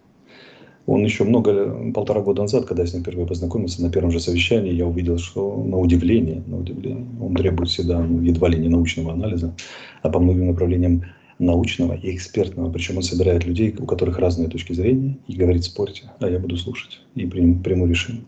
Он 0.91 1.05
еще 1.05 1.23
много, 1.23 1.93
полтора 1.95 2.21
года 2.21 2.43
назад, 2.43 2.65
когда 2.65 2.83
я 2.83 2.89
с 2.89 2.93
ним 2.93 3.05
впервые 3.05 3.25
познакомился, 3.25 3.81
на 3.81 3.93
первом 3.93 4.11
же 4.11 4.19
совещании 4.19 4.73
я 4.73 4.89
увидел, 4.89 5.19
что 5.19 5.63
на 5.63 5.79
удивление, 5.79 6.43
на 6.49 6.59
удивление, 6.59 7.07
он 7.21 7.33
требует 7.37 7.69
всегда 7.69 8.01
ну, 8.01 8.21
едва 8.23 8.49
ли 8.49 8.59
не 8.59 8.69
научного 8.69 9.13
анализа, 9.13 9.55
а 10.03 10.09
по 10.09 10.19
многим 10.19 10.49
направлениям 10.49 11.05
научного 11.39 11.93
и 11.93 12.13
экспертного. 12.13 12.73
Причем 12.73 12.97
он 12.97 13.05
собирает 13.05 13.45
людей, 13.45 13.73
у 13.79 13.87
которых 13.87 14.19
разные 14.19 14.49
точки 14.49 14.73
зрения, 14.73 15.17
и 15.29 15.37
говорит, 15.37 15.63
спорьте, 15.63 16.11
а 16.19 16.29
я 16.29 16.41
буду 16.41 16.57
слушать 16.57 17.01
и 17.15 17.25
приму, 17.25 17.63
приму 17.63 17.87
решение. 17.87 18.25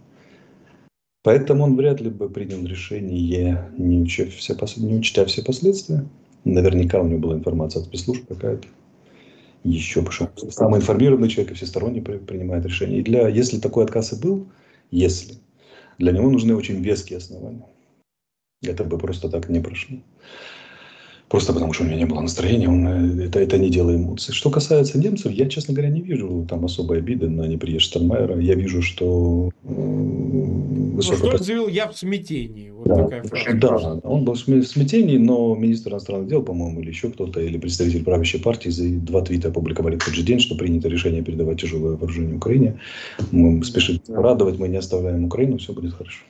Поэтому 1.25 1.65
он 1.65 1.75
вряд 1.75 2.01
ли 2.01 2.11
бы 2.11 2.29
принял 2.29 2.65
решение, 2.65 3.73
не, 3.77 4.03
учтя 4.03 4.27
все, 4.27 4.55
не 4.77 4.95
учтя 4.95 5.25
все 5.25 5.43
последствия. 5.43 6.05
Наверняка 6.45 7.01
у 7.01 7.09
него 7.09 7.19
была 7.19 7.35
информация 7.35 7.81
от 7.81 7.87
спецслужб 7.87 8.25
какая-то 8.29 8.69
еще 9.65 10.05
что 10.11 10.31
самый 10.51 10.81
информированный 10.81 11.29
человек 11.29 11.53
и 11.53 11.55
всесторонне 11.55 12.03
принимает 12.03 12.67
решение. 12.67 13.01
И 13.01 13.03
для, 13.03 13.29
если 13.29 13.59
такой 13.59 13.85
отказ 13.85 14.13
и 14.13 14.21
был, 14.21 14.49
если, 14.91 15.37
для 15.99 16.13
него 16.13 16.31
нужны 16.31 16.55
очень 16.55 16.83
веские 16.83 17.19
основания. 17.19 17.67
Это 18.63 18.85
бы 18.85 18.99
просто 18.99 19.29
так 19.29 19.49
не 19.49 19.61
прошло. 19.61 19.99
Просто 21.29 21.55
потому, 21.55 21.73
что 21.73 21.85
у 21.85 21.87
меня 21.87 21.97
не 21.97 22.05
было 22.05 22.21
настроения, 22.21 22.69
он, 22.69 22.87
э, 22.87 23.25
это, 23.25 23.41
это 23.41 23.57
не 23.57 23.71
дело 23.71 23.97
эмоций. 23.97 24.35
Что 24.35 24.51
касается 24.51 24.99
немцев, 24.99 25.33
я, 25.33 25.49
честно 25.49 25.73
говоря, 25.73 25.91
не 25.91 26.03
вижу 26.03 26.47
там 26.47 26.65
особой 26.67 26.99
обиды 26.99 27.31
на 27.31 27.47
неприезд 27.47 27.87
Штанмайера. 27.87 28.39
Я 28.39 28.55
вижу, 28.55 28.83
что... 28.83 29.51
Ну, 30.93 31.03
что 31.03 31.29
он 31.29 31.39
заявил, 31.39 31.69
я 31.69 31.89
в 31.89 31.97
смятении. 31.97 32.71
Вот 32.71 32.87
да, 32.87 32.97
такая 33.05 33.23
фраза. 33.23 33.55
Да, 33.55 33.95
он 34.09 34.25
был 34.25 34.35
в 34.35 34.39
смятении, 34.39 35.17
но 35.17 35.55
министр 35.55 35.93
иностранных 35.93 36.29
дел, 36.29 36.43
по-моему, 36.43 36.81
или 36.81 36.89
еще 36.89 37.11
кто-то, 37.11 37.41
или 37.41 37.59
представитель 37.59 38.05
правящей 38.05 38.41
партии, 38.41 38.69
за 38.69 38.89
два 38.89 39.23
твита 39.23 39.49
опубликовали 39.49 39.97
в 39.97 40.05
тот 40.05 40.15
же 40.15 40.23
день, 40.23 40.41
что 40.41 40.55
принято 40.55 40.89
решение 40.89 41.23
передавать 41.23 41.61
тяжелое 41.61 41.97
вооружение 41.97 42.37
Украине. 42.37 42.81
Мы 43.31 43.65
спешим 43.65 44.01
радовать, 44.09 44.59
мы 44.59 44.69
не 44.69 44.77
оставляем 44.77 45.25
Украину, 45.25 45.59
все 45.59 45.73
будет 45.73 45.95
хорошо. 45.95 46.23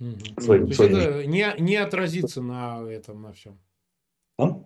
Угу. 0.00 0.40
Своим, 0.40 0.66
То 0.68 0.74
своим... 0.74 0.96
это 0.96 1.26
не, 1.26 1.54
не 1.58 1.76
отразится 1.76 2.42
на 2.42 2.82
этом, 2.88 3.22
на 3.22 3.32
всем. 3.32 3.58
А? 4.38 4.58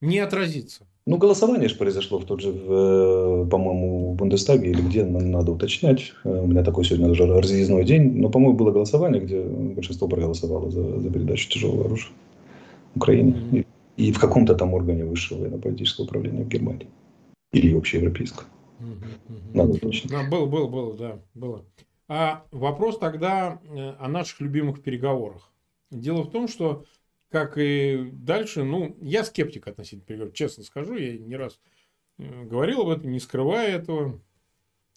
Не 0.00 0.18
отразится. 0.18 0.86
Ну, 1.06 1.16
голосование 1.16 1.68
же 1.68 1.76
произошло 1.76 2.18
в 2.18 2.26
тот 2.26 2.40
же, 2.40 2.52
в, 2.52 3.48
по-моему, 3.48 4.12
в 4.12 4.16
Бундестаге 4.16 4.70
или 4.70 4.80
где, 4.80 5.04
надо 5.04 5.52
уточнять. 5.52 6.12
Э, 6.24 6.42
у 6.42 6.46
меня 6.46 6.62
такой 6.62 6.84
сегодня 6.84 7.10
уже 7.10 7.26
разъездной 7.26 7.84
день. 7.84 8.16
Но, 8.16 8.28
по-моему, 8.28 8.56
было 8.56 8.70
голосование, 8.70 9.22
где 9.22 9.42
большинство 9.42 10.08
проголосовало 10.08 10.70
за, 10.70 11.00
за 11.00 11.10
передачу 11.10 11.48
тяжелого 11.48 11.86
оружия 11.86 12.12
Украине. 12.94 13.32
Mm-hmm. 13.32 13.66
И, 13.96 14.08
и 14.08 14.12
в 14.12 14.18
каком-то 14.18 14.54
там 14.54 14.74
органе 14.74 15.04
высшего 15.04 15.40
военно-политического 15.40 16.04
управления 16.04 16.44
в 16.44 16.48
Германии. 16.48 16.88
Или 17.52 17.76
общеевропейского. 17.76 18.46
Mm-hmm. 18.80 19.54
Надо 19.54 19.72
уточнить. 19.72 20.10
Да, 20.10 20.22
было, 20.28 20.46
было, 20.46 20.68
было, 20.68 20.96
да, 20.96 21.18
было. 21.34 21.64
А 22.08 22.44
вопрос 22.50 22.98
тогда 22.98 23.60
э, 23.64 23.94
о 23.98 24.08
наших 24.08 24.40
любимых 24.40 24.82
переговорах. 24.82 25.50
Дело 25.90 26.22
в 26.22 26.30
том, 26.30 26.46
что, 26.46 26.84
как 27.30 27.56
и 27.56 28.10
дальше, 28.12 28.64
ну, 28.64 28.96
я 29.00 29.24
скептик 29.24 29.66
относительно 29.66 30.04
переговоров, 30.04 30.34
честно 30.34 30.64
скажу, 30.64 30.96
я 30.96 31.16
не 31.16 31.36
раз 31.36 31.60
э, 32.18 32.44
говорил 32.44 32.82
об 32.82 32.88
этом, 32.88 33.10
не 33.10 33.20
скрывая 33.20 33.76
этого. 33.76 34.20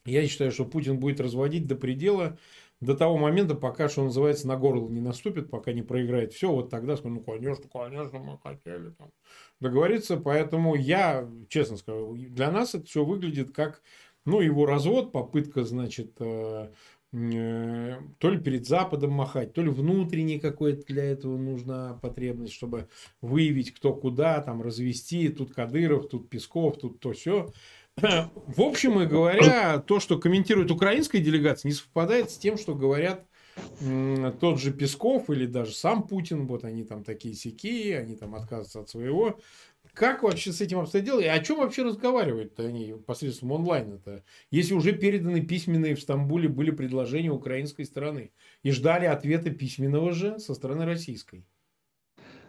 Я 0.05 0.27
считаю, 0.27 0.51
что 0.51 0.65
Путин 0.65 0.99
будет 0.99 1.21
разводить 1.21 1.67
до 1.67 1.75
предела 1.75 2.37
до 2.83 2.95
того 2.95 3.17
момента, 3.17 3.55
пока, 3.55 3.87
что 3.87 4.03
называется, 4.03 4.47
на 4.47 4.57
горло 4.57 4.89
не 4.89 4.99
наступит, 4.99 5.49
пока 5.49 5.71
не 5.71 5.81
проиграет 5.81 6.33
все, 6.33 6.51
вот 6.51 6.69
тогда 6.69 6.97
скажу, 6.97 7.15
ну, 7.15 7.21
конечно, 7.21 7.65
конечно, 7.71 8.19
мы 8.19 8.37
хотели 8.43 8.89
там 8.89 9.11
договориться. 9.59 10.17
Поэтому 10.17 10.75
я, 10.75 11.29
честно 11.49 11.77
скажу, 11.77 12.15
для 12.15 12.51
нас 12.51 12.75
это 12.75 12.85
все 12.85 13.05
выглядит 13.05 13.53
как, 13.53 13.81
ну, 14.25 14.41
его 14.41 14.65
развод, 14.65 15.11
попытка, 15.11 15.63
значит, 15.63 16.15
э, 16.19 16.71
то 17.13 18.29
ли 18.31 18.39
перед 18.39 18.65
Западом 18.65 19.11
махать, 19.11 19.53
то 19.53 19.61
ли 19.61 19.69
внутренней 19.69 20.39
какой-то 20.39 20.83
для 20.91 21.03
этого 21.03 21.37
нужна 21.37 21.99
потребность, 22.01 22.53
чтобы 22.53 22.87
выявить 23.21 23.71
кто 23.71 23.93
куда, 23.93 24.41
там 24.41 24.63
развести, 24.63 25.29
тут 25.29 25.53
Кадыров, 25.53 26.09
тут 26.09 26.27
Песков, 26.29 26.79
тут 26.79 26.99
то 26.99 27.13
все. 27.13 27.53
В 27.95 28.61
общем 28.61 28.99
и 28.99 29.05
говоря, 29.05 29.77
то, 29.77 29.99
что 29.99 30.17
комментирует 30.17 30.71
украинская 30.71 31.21
делегация, 31.21 31.69
не 31.69 31.75
совпадает 31.75 32.31
с 32.31 32.37
тем, 32.39 32.57
что 32.57 32.73
говорят 32.73 33.27
тот 34.39 34.59
же 34.59 34.73
Песков 34.73 35.29
или 35.29 35.45
даже 35.45 35.73
сам 35.73 36.07
Путин, 36.07 36.47
вот 36.47 36.63
они 36.63 36.83
там 36.83 37.03
такие 37.03 37.35
сякие, 37.35 37.99
они 37.99 38.15
там 38.15 38.33
отказываются 38.33 38.79
от 38.79 38.89
своего. 38.89 39.39
Как 39.93 40.23
вообще 40.23 40.51
с 40.51 40.59
этим 40.59 40.79
обстоят 40.79 41.05
дела? 41.05 41.19
И 41.19 41.27
о 41.27 41.39
чем 41.39 41.59
вообще 41.59 41.83
разговаривают 41.83 42.59
они 42.59 42.95
посредством 43.05 43.53
онлайна-то? 43.53 44.23
Если 44.49 44.73
уже 44.73 44.91
переданы 44.93 45.41
письменные 45.41 45.95
в 45.95 46.01
Стамбуле 46.01 46.49
были 46.49 46.71
предложения 46.71 47.29
украинской 47.29 47.83
стороны 47.83 48.31
и 48.63 48.71
ждали 48.71 49.05
ответа 49.05 49.51
письменного 49.51 50.11
же 50.11 50.39
со 50.39 50.55
стороны 50.55 50.85
российской. 50.85 51.45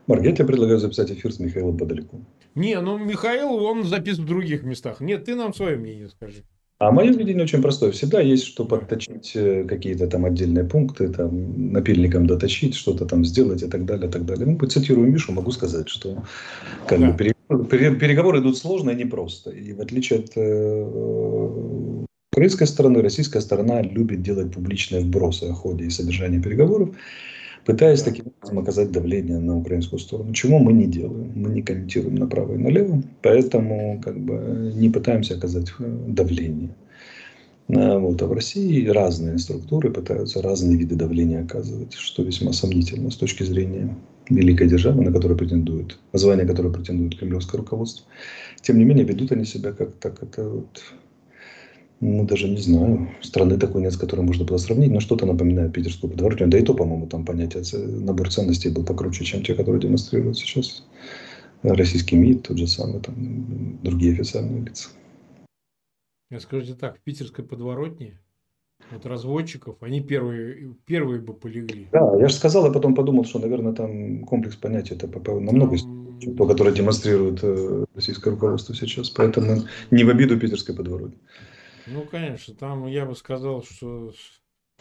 Марк, 0.07 0.22
я 0.24 0.33
тебе 0.33 0.46
предлагаю 0.46 0.78
записать 0.78 1.11
эфир 1.11 1.33
с 1.33 1.38
Михаилом 1.38 1.76
Подалеку. 1.76 2.24
Не, 2.54 2.80
ну 2.80 2.96
Михаил, 2.98 3.54
он 3.54 3.85
записывает 3.85 4.26
в 4.26 4.33
других 4.33 4.62
местах. 4.62 5.00
Нет, 5.00 5.24
ты 5.24 5.35
нам 5.35 5.52
свое 5.52 5.76
мнение 5.76 6.09
скажи. 6.09 6.44
А 6.78 6.90
мое 6.90 7.12
видение 7.12 7.44
очень 7.44 7.62
простое. 7.62 7.92
Всегда 7.92 8.20
есть 8.20 8.44
что 8.44 8.64
подточить 8.64 9.33
э, 9.35 9.64
какие-то 9.64 10.09
там 10.09 10.24
отдельные 10.24 10.64
пункты, 10.64 11.09
там 11.09 11.72
напильником 11.72 12.26
доточить, 12.26 12.74
что-то 12.74 13.07
там 13.07 13.24
сделать 13.24 13.62
и 13.62 13.68
так 13.68 13.85
далее, 13.85 14.09
и 14.09 14.11
так 14.11 14.26
далее. 14.26 14.46
Ну, 14.46 14.59
цитирую 14.66 15.11
Мишу, 15.11 15.33
могу 15.33 15.52
сказать, 15.52 15.88
что 15.88 16.24
как 16.87 17.00
да. 17.00 17.12
бы, 17.12 17.34
переговоры, 17.64 18.40
идут 18.40 18.59
сложно 18.59 18.90
и 18.90 18.97
непросто. 18.97 19.51
И 19.51 19.73
в 19.73 19.81
отличие 19.81 20.21
от 20.21 20.33
э, 20.37 22.05
украинской 22.33 22.67
стороны, 22.67 23.03
российская 23.03 23.40
сторона 23.40 23.83
любит 23.83 24.23
делать 24.23 24.53
публичные 24.53 25.03
вбросы 25.03 25.45
о 25.45 25.55
ходе 25.55 25.85
и 25.85 25.90
содержании 25.90 26.40
переговоров 26.40 26.95
пытаясь 27.64 28.03
таким 28.03 28.27
образом 28.27 28.59
оказать 28.59 28.93
давление 28.93 29.38
на 29.38 29.57
украинскую 29.57 29.99
сторону, 29.99 30.33
чего 30.33 30.59
мы 30.59 30.73
не 30.73 30.87
делаем. 30.87 31.33
Мы 31.35 31.51
не 31.51 31.62
комментируем 31.62 32.17
направо 32.17 32.55
и 32.55 32.59
налево, 32.59 33.03
поэтому 33.23 34.01
как 34.03 34.19
бы 34.19 34.73
не 34.75 34.90
пытаемся 34.90 35.35
оказать 35.35 35.73
э, 35.79 35.85
давление. 36.09 36.75
А 37.69 37.99
вот, 37.99 38.21
а 38.21 38.27
в 38.27 38.33
России 38.33 38.87
разные 38.87 39.38
структуры 39.38 39.90
пытаются 39.90 40.43
разные 40.43 40.77
виды 40.77 40.97
давления 40.97 41.43
оказывать, 41.43 41.95
что 41.95 42.23
весьма 42.23 42.53
сомнительно 42.53 43.11
с 43.11 43.17
точки 43.17 43.43
зрения 43.43 43.97
великой 44.29 44.69
державы, 44.69 45.03
на 45.03 45.13
которую 45.13 45.39
претендует, 45.39 45.99
звание 46.13 46.47
которое 46.47 46.73
претендует 46.73 47.19
кремлевское 47.19 47.61
руководство. 47.61 48.07
Тем 48.63 48.79
не 48.79 48.85
менее, 48.85 49.05
ведут 49.05 49.33
они 49.33 49.45
себя 49.45 49.73
как 49.73 49.95
так, 49.97 50.23
это 50.23 50.49
вот 50.49 50.83
ну, 52.01 52.27
даже 52.27 52.49
не 52.49 52.59
знаю, 52.59 53.09
страны 53.23 53.57
такой 53.59 53.81
нет, 53.81 53.93
с 53.93 53.97
которой 53.97 54.21
можно 54.21 54.45
было 54.45 54.59
сравнить, 54.59 54.91
но 54.91 55.01
что-то 55.01 55.25
напоминает 55.25 55.73
питерскую 55.73 56.11
подворотню. 56.11 56.49
Да 56.49 56.59
и 56.59 56.63
то, 56.63 56.75
по-моему, 56.75 57.07
там 57.07 57.25
понятие, 57.25 57.63
набор 58.01 58.31
ценностей 58.31 58.69
был 58.69 58.85
покруче, 58.85 59.25
чем 59.25 59.43
те, 59.43 59.55
которые 59.55 59.81
демонстрируют 59.81 60.37
сейчас 60.37 60.85
российский 61.63 62.17
МИД, 62.17 62.49
тот 62.49 62.59
же 62.59 62.67
самый, 62.67 63.01
там, 63.01 63.79
другие 63.83 64.13
официальные 64.13 64.65
лица. 64.65 64.91
Скажите 66.39 66.75
так, 66.75 66.99
в 66.99 67.03
питерской 67.03 67.45
подворотне 67.45 68.21
вот 68.90 69.07
разводчиков, 69.07 69.77
они 69.81 70.01
первые, 70.01 70.75
первые 70.87 71.20
бы 71.20 71.35
полегли. 71.35 71.88
Да, 71.92 72.16
я 72.18 72.29
же 72.29 72.35
сказал, 72.35 72.66
а 72.66 72.73
потом 72.73 72.94
подумал, 72.94 73.25
что, 73.25 73.38
наверное, 73.38 73.73
там 73.73 74.25
комплекс 74.25 74.57
понятий 74.57 74.94
это 74.94 75.09
намного 75.40 75.77
там... 75.77 76.18
чем 76.20 76.37
то, 76.37 76.47
которое 76.47 76.73
демонстрирует 76.73 77.40
э, 77.42 77.85
российское 77.94 78.31
руководство 78.31 78.75
сейчас. 78.75 79.11
Поэтому 79.11 79.62
не 79.90 80.05
в 80.05 80.11
обиду 80.11 80.38
питерской 80.38 80.75
подворотни. 80.75 81.18
Ну, 81.87 82.03
конечно, 82.11 82.55
там 82.55 82.87
я 82.87 83.05
бы 83.05 83.14
сказал, 83.14 83.62
что 83.62 84.12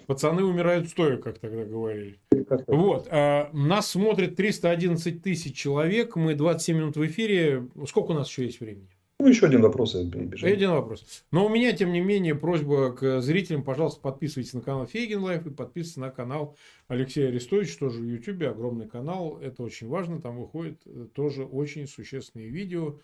пацаны 0.06 0.44
умирают 0.44 0.90
стоя, 0.90 1.18
как 1.18 1.40
тогда 1.40 1.64
говорили. 1.64 2.20
Вот, 2.68 3.08
а, 3.10 3.50
нас 3.54 3.90
смотрит 3.90 4.36
311 4.36 5.22
тысяч 5.22 5.56
человек, 5.56 6.16
мы 6.16 6.36
27 6.36 6.78
минут 6.78 6.98
в 6.98 7.06
эфире. 7.06 7.68
Сколько 7.88 8.12
у 8.12 8.16
нас 8.16 8.30
еще 8.30 8.46
есть 8.46 8.60
времени? 8.60 8.90
Ну, 9.24 9.30
еще 9.30 9.46
один 9.46 9.62
вопрос. 9.62 9.96
Один 9.96 10.72
вопрос. 10.72 11.24
Но 11.32 11.46
у 11.46 11.50
меня, 11.50 11.72
тем 11.72 11.94
не 11.94 12.02
менее, 12.02 12.36
просьба 12.36 12.92
к 12.92 13.22
зрителям, 13.22 13.64
пожалуйста, 13.64 14.02
подписывайтесь 14.02 14.54
на 14.54 14.60
канал 14.60 14.86
Фейгин 14.86 15.22
Live 15.22 15.48
и 15.48 15.50
подписывайтесь 15.50 15.96
на 15.96 16.10
канал 16.10 16.58
Алексея 16.90 17.30
Арестовича, 17.30 17.80
тоже 17.80 18.02
в 18.02 18.06
Ютубе, 18.06 18.50
огромный 18.50 18.86
канал. 18.86 19.40
Это 19.42 19.64
очень 19.64 19.88
важно, 19.88 20.22
там 20.22 20.38
выходит 20.38 20.82
э, 20.86 21.08
тоже 21.14 21.46
очень 21.46 21.88
существенные 21.88 22.50
видео 22.50 23.00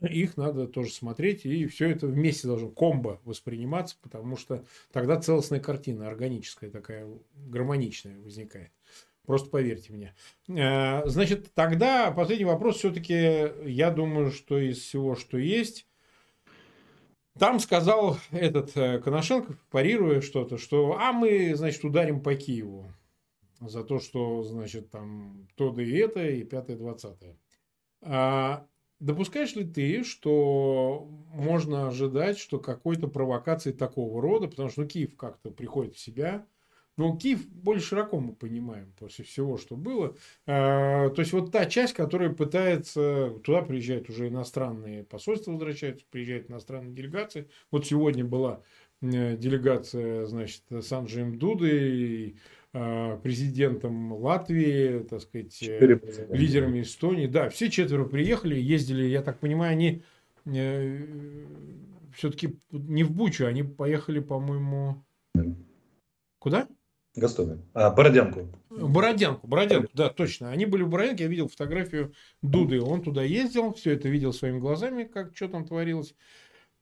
их 0.00 0.36
надо 0.36 0.66
тоже 0.66 0.92
смотреть, 0.92 1.44
и 1.44 1.66
все 1.66 1.90
это 1.90 2.06
вместе 2.06 2.48
должно 2.48 2.70
комбо 2.70 3.20
восприниматься, 3.24 3.96
потому 4.00 4.36
что 4.36 4.64
тогда 4.92 5.20
целостная 5.20 5.60
картина, 5.60 6.08
органическая 6.08 6.70
такая, 6.70 7.06
гармоничная 7.34 8.18
возникает. 8.20 8.70
Просто 9.26 9.50
поверьте 9.50 9.92
мне. 9.92 10.14
Э, 10.48 11.06
значит, 11.08 11.52
тогда 11.54 12.10
последний 12.10 12.44
вопрос. 12.44 12.76
Все-таки 12.76 13.50
я 13.64 13.90
думаю, 13.90 14.30
что 14.30 14.58
из 14.58 14.78
всего, 14.78 15.16
что 15.16 15.38
есть, 15.38 15.86
там 17.38 17.58
сказал 17.58 18.18
этот 18.30 18.76
э, 18.76 18.98
Коношенков, 19.00 19.56
парируя 19.70 20.20
что-то, 20.20 20.58
что 20.58 20.98
а 21.00 21.12
мы, 21.12 21.54
значит, 21.54 21.84
ударим 21.84 22.20
по 22.20 22.34
Киеву 22.34 22.92
за 23.60 23.82
то, 23.82 23.98
что, 23.98 24.42
значит, 24.42 24.90
там 24.90 25.48
то 25.56 25.70
да 25.70 25.82
и 25.82 25.92
это, 25.96 26.26
и 26.26 26.44
пятое, 26.44 26.76
двадцатое. 26.76 27.36
А 28.02 28.66
Допускаешь 29.00 29.54
ли 29.54 29.64
ты, 29.64 30.04
что 30.04 31.08
можно 31.32 31.88
ожидать, 31.88 32.38
что 32.38 32.58
какой-то 32.58 33.08
провокации 33.08 33.72
такого 33.72 34.22
рода, 34.22 34.48
потому 34.48 34.70
что 34.70 34.82
ну, 34.82 34.88
Киев 34.88 35.16
как-то 35.16 35.50
приходит 35.50 35.94
в 35.94 35.98
себя, 35.98 36.46
ну, 36.96 37.16
Киев 37.16 37.46
более 37.48 37.82
широко 37.82 38.20
мы 38.20 38.34
понимаем 38.34 38.92
после 38.98 39.24
всего, 39.24 39.56
что 39.58 39.76
было. 39.76 40.16
А, 40.46 41.10
то 41.10 41.20
есть, 41.20 41.32
вот 41.32 41.52
та 41.52 41.66
часть, 41.66 41.94
которая 41.94 42.30
пытается... 42.30 43.30
Туда 43.44 43.62
приезжают 43.62 44.08
уже 44.08 44.28
иностранные 44.28 45.04
посольства, 45.04 45.52
возвращаются, 45.52 46.04
приезжают 46.10 46.50
иностранные 46.50 46.94
делегации. 46.94 47.48
Вот 47.70 47.86
сегодня 47.86 48.24
была 48.24 48.62
э, 49.02 49.36
делегация, 49.36 50.26
значит, 50.26 50.62
с 50.70 50.92
Анджеем 50.92 51.38
Дудой, 51.38 52.36
Э, 52.76 53.20
президентом 53.22 54.12
Латвии, 54.14 55.04
так 55.04 55.20
сказать, 55.20 55.62
э, 55.62 56.00
лидерами 56.30 56.82
Эстонии. 56.82 57.28
Да, 57.28 57.48
все 57.48 57.70
четверо 57.70 58.04
приехали, 58.04 58.56
ездили, 58.56 59.04
я 59.04 59.22
так 59.22 59.38
понимаю, 59.38 59.70
они 59.70 60.02
э, 60.44 61.06
все-таки 62.16 62.58
не 62.72 63.04
в 63.04 63.12
Бучу, 63.12 63.46
они 63.46 63.62
поехали, 63.62 64.18
по-моему, 64.18 65.04
куда? 66.40 66.66
Гастомель. 67.16 67.60
А, 67.74 67.90
Бородянку. 67.90 68.48
Бородянку, 68.70 69.46
Бородянку, 69.46 69.90
да, 69.94 70.08
точно. 70.08 70.50
Они 70.50 70.66
были 70.66 70.82
в 70.82 70.88
Бородянке, 70.88 71.24
я 71.24 71.30
видел 71.30 71.48
фотографию 71.48 72.12
Дуды. 72.42 72.80
Он 72.80 73.02
туда 73.02 73.22
ездил, 73.22 73.72
все 73.72 73.92
это 73.92 74.08
видел 74.08 74.32
своими 74.32 74.58
глазами, 74.58 75.04
как 75.04 75.36
что 75.36 75.48
там 75.48 75.64
творилось. 75.64 76.14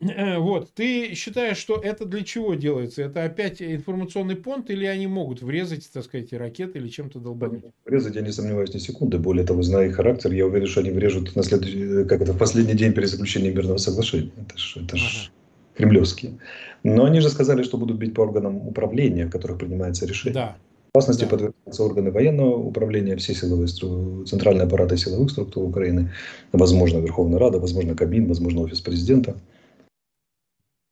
Э, 0.01 0.39
вот, 0.39 0.73
ты 0.75 1.15
считаешь, 1.15 1.59
что 1.59 1.77
это 1.77 2.07
для 2.07 2.25
чего 2.25 2.55
делается? 2.55 3.03
Это 3.03 3.25
опять 3.25 3.63
информационный 3.63 4.35
понт 4.35 4.71
или 4.71 4.85
они 4.85 5.07
могут 5.07 5.43
врезать, 5.43 5.89
так 5.93 6.05
сказать, 6.05 6.33
ракеты 6.33 6.79
или 6.79 6.89
чем-то 6.89 7.21
долбануть? 7.21 7.65
Врезать, 7.85 8.17
я 8.17 8.23
не 8.23 8.33
сомневаюсь 8.33 8.75
ни 8.75 8.79
секунды. 8.79 9.19
Более 9.19 9.47
того, 9.47 9.63
зная 9.63 9.89
их 9.89 9.97
характер, 9.97 10.33
я 10.33 10.47
уверен, 10.47 10.67
что 10.67 10.81
они 10.81 10.91
врежут 10.91 11.37
на 11.37 11.43
следующий, 11.43 12.05
как 12.07 12.21
это, 12.21 12.33
в 12.33 12.39
последний 12.39 12.75
день 12.75 12.93
перед 12.93 13.09
заключением 13.11 13.55
мирного 13.55 13.77
соглашения. 13.77 14.33
Это 14.37 14.59
ж, 14.59 14.79
это 14.79 14.97
ж 14.97 15.31
ага. 15.31 15.42
Кремлевские. 15.75 16.39
Но 16.83 17.05
они 17.05 17.21
же 17.21 17.31
сказали, 17.31 17.63
что 17.63 17.79
будут 17.79 17.99
бить 17.99 18.15
по 18.15 18.23
органам 18.23 18.67
управления, 18.67 19.27
в 19.27 19.31
которых 19.31 19.59
принимается 19.59 20.07
решение. 20.07 20.35
Да. 20.35 20.57
В 20.93 20.99
опасности 20.99 21.23
да. 21.25 21.31
подвергаются 21.31 21.85
органы 21.85 22.11
военного 22.11 22.57
управления, 22.57 23.17
все 23.17 23.35
силовые 23.35 23.69
структуры, 23.69 24.27
центральные 24.27 24.67
аппараты 24.67 24.97
силовых 24.97 25.31
структур 25.31 25.65
Украины, 25.65 26.13
возможно, 26.53 26.99
Верховная 26.99 27.39
Рада, 27.39 27.59
возможно, 27.59 27.95
Кабин, 27.95 28.27
возможно, 28.27 28.61
офис 28.61 28.81
президента. 28.81 29.37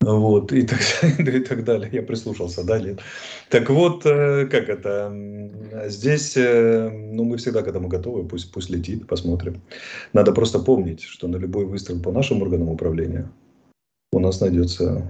Вот, 0.01 0.51
и 0.53 0.63
так, 0.63 0.81
и 1.19 1.41
так 1.41 1.65
далее. 1.65 1.91
Я 1.93 2.03
прислушался, 2.03 2.65
далее. 2.65 2.97
Так 3.51 3.69
вот, 3.69 4.07
э, 4.07 4.47
как 4.47 4.71
это, 4.71 5.13
здесь, 5.89 6.37
э, 6.39 6.89
ну, 6.89 7.25
мы 7.25 7.37
всегда 7.37 7.63
к 7.63 7.69
этому 7.69 7.89
готовы, 7.89 8.27
пусть, 8.27 8.51
пусть 8.51 8.71
летит, 8.71 9.07
посмотрим. 9.07 9.61
Надо 10.15 10.33
просто 10.33 10.59
помнить, 10.59 11.03
что 11.03 11.29
на 11.29 11.37
любой 11.37 11.67
выстрел 11.67 12.01
по 12.01 12.13
нашим 12.13 12.41
органам 12.41 12.71
управления 12.71 13.31
у 14.13 14.19
нас 14.19 14.41
найдется 14.41 15.07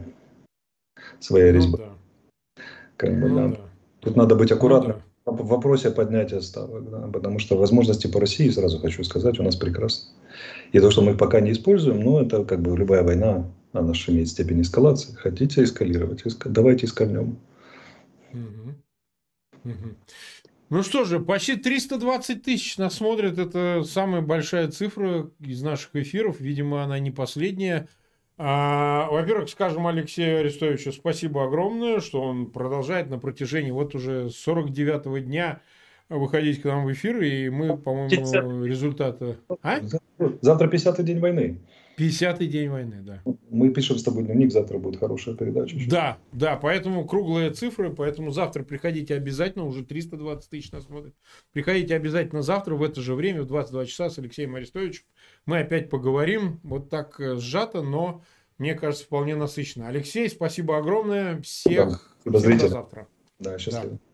своя 1.20 1.52
ну 1.52 1.58
резьба. 1.58 1.78
Ну, 1.78 1.84
да. 1.84 2.64
Как 2.96 3.20
бы, 3.20 3.28
ну, 3.28 3.50
да. 3.50 3.60
Тут 4.00 4.16
надо 4.16 4.34
быть 4.36 4.52
аккуратным. 4.52 4.96
Ну, 5.26 5.32
да. 5.32 5.32
В 5.32 5.46
вопросе 5.46 5.90
поднятия 5.90 6.40
ставок, 6.40 6.90
да, 6.90 7.06
потому 7.08 7.38
что 7.38 7.56
возможности 7.56 8.06
по 8.06 8.20
России, 8.20 8.48
сразу 8.48 8.78
хочу 8.78 9.04
сказать, 9.04 9.38
у 9.38 9.42
нас 9.42 9.54
прекрасны. 9.54 10.10
И 10.72 10.80
то, 10.80 10.90
что 10.90 11.02
мы 11.02 11.16
пока 11.16 11.40
не 11.40 11.52
используем, 11.52 12.00
ну, 12.00 12.20
это 12.20 12.44
как 12.44 12.60
бы 12.60 12.76
любая 12.76 13.02
война, 13.02 13.50
она 13.72 13.94
же 13.94 14.10
имеет 14.10 14.28
степень 14.28 14.62
эскалации. 14.62 15.14
Хотите 15.14 15.62
эскалировать? 15.62 16.26
Эска... 16.26 16.48
Давайте 16.48 16.86
эскальнем. 16.86 17.38
Угу. 18.32 19.64
Ну 20.70 20.82
что 20.82 21.04
же, 21.04 21.20
почти 21.20 21.56
320 21.56 22.42
тысяч 22.42 22.78
нас 22.78 22.94
смотрят. 22.94 23.38
Это 23.38 23.82
самая 23.84 24.22
большая 24.22 24.70
цифра 24.70 25.30
из 25.40 25.62
наших 25.62 25.94
эфиров. 25.96 26.40
Видимо, 26.40 26.82
она 26.82 26.98
не 26.98 27.10
последняя. 27.10 27.88
А, 28.42 29.06
во-первых, 29.10 29.50
скажем 29.50 29.86
Алексею 29.86 30.40
Арестовичу 30.40 30.92
спасибо 30.92 31.44
огромное, 31.44 32.00
что 32.00 32.22
он 32.22 32.46
продолжает 32.46 33.10
на 33.10 33.18
протяжении 33.18 33.70
вот 33.70 33.94
уже 33.94 34.28
49-го 34.28 35.18
дня 35.18 35.60
выходить 36.08 36.62
к 36.62 36.64
нам 36.64 36.86
в 36.86 36.92
эфир, 36.92 37.20
и 37.20 37.50
мы, 37.50 37.76
по-моему, 37.76 38.64
результаты... 38.64 39.36
А? 39.62 39.80
Завтра 40.40 40.68
50-й 40.68 41.02
день 41.02 41.18
войны. 41.18 41.58
50-й 41.98 42.46
день 42.46 42.70
войны, 42.70 43.02
да. 43.02 43.22
Мы 43.50 43.68
пишем 43.74 43.98
с 43.98 44.02
тобой 44.02 44.24
дневник, 44.24 44.52
завтра 44.52 44.78
будет 44.78 44.98
хорошая 44.98 45.34
передача. 45.34 45.76
Да, 45.86 46.16
да, 46.32 46.56
поэтому 46.56 47.04
круглые 47.06 47.50
цифры, 47.50 47.90
поэтому 47.90 48.30
завтра 48.30 48.62
приходите 48.62 49.14
обязательно, 49.16 49.66
уже 49.66 49.84
320 49.84 50.48
тысяч 50.48 50.72
нас 50.72 50.84
смотрят. 50.84 51.14
Приходите 51.52 51.94
обязательно 51.94 52.40
завтра 52.40 52.74
в 52.74 52.82
это 52.82 53.02
же 53.02 53.14
время, 53.14 53.42
в 53.42 53.46
22 53.46 53.84
часа 53.84 54.08
с 54.08 54.18
Алексеем 54.18 54.54
Арестовичем. 54.54 55.04
Мы 55.46 55.60
опять 55.60 55.90
поговорим, 55.90 56.60
вот 56.62 56.90
так 56.90 57.20
э, 57.20 57.36
сжато, 57.36 57.82
но 57.82 58.22
мне 58.58 58.74
кажется, 58.74 59.04
вполне 59.04 59.36
насыщенно. 59.36 59.88
Алексей, 59.88 60.28
спасибо 60.28 60.76
огромное. 60.76 61.40
Всех, 61.40 62.16
да, 62.24 62.38
всех 62.38 62.58
до 62.58 62.68
завтра. 62.68 63.08
Да, 63.38 63.58
счастливо. 63.58 63.94
Да. 63.94 64.09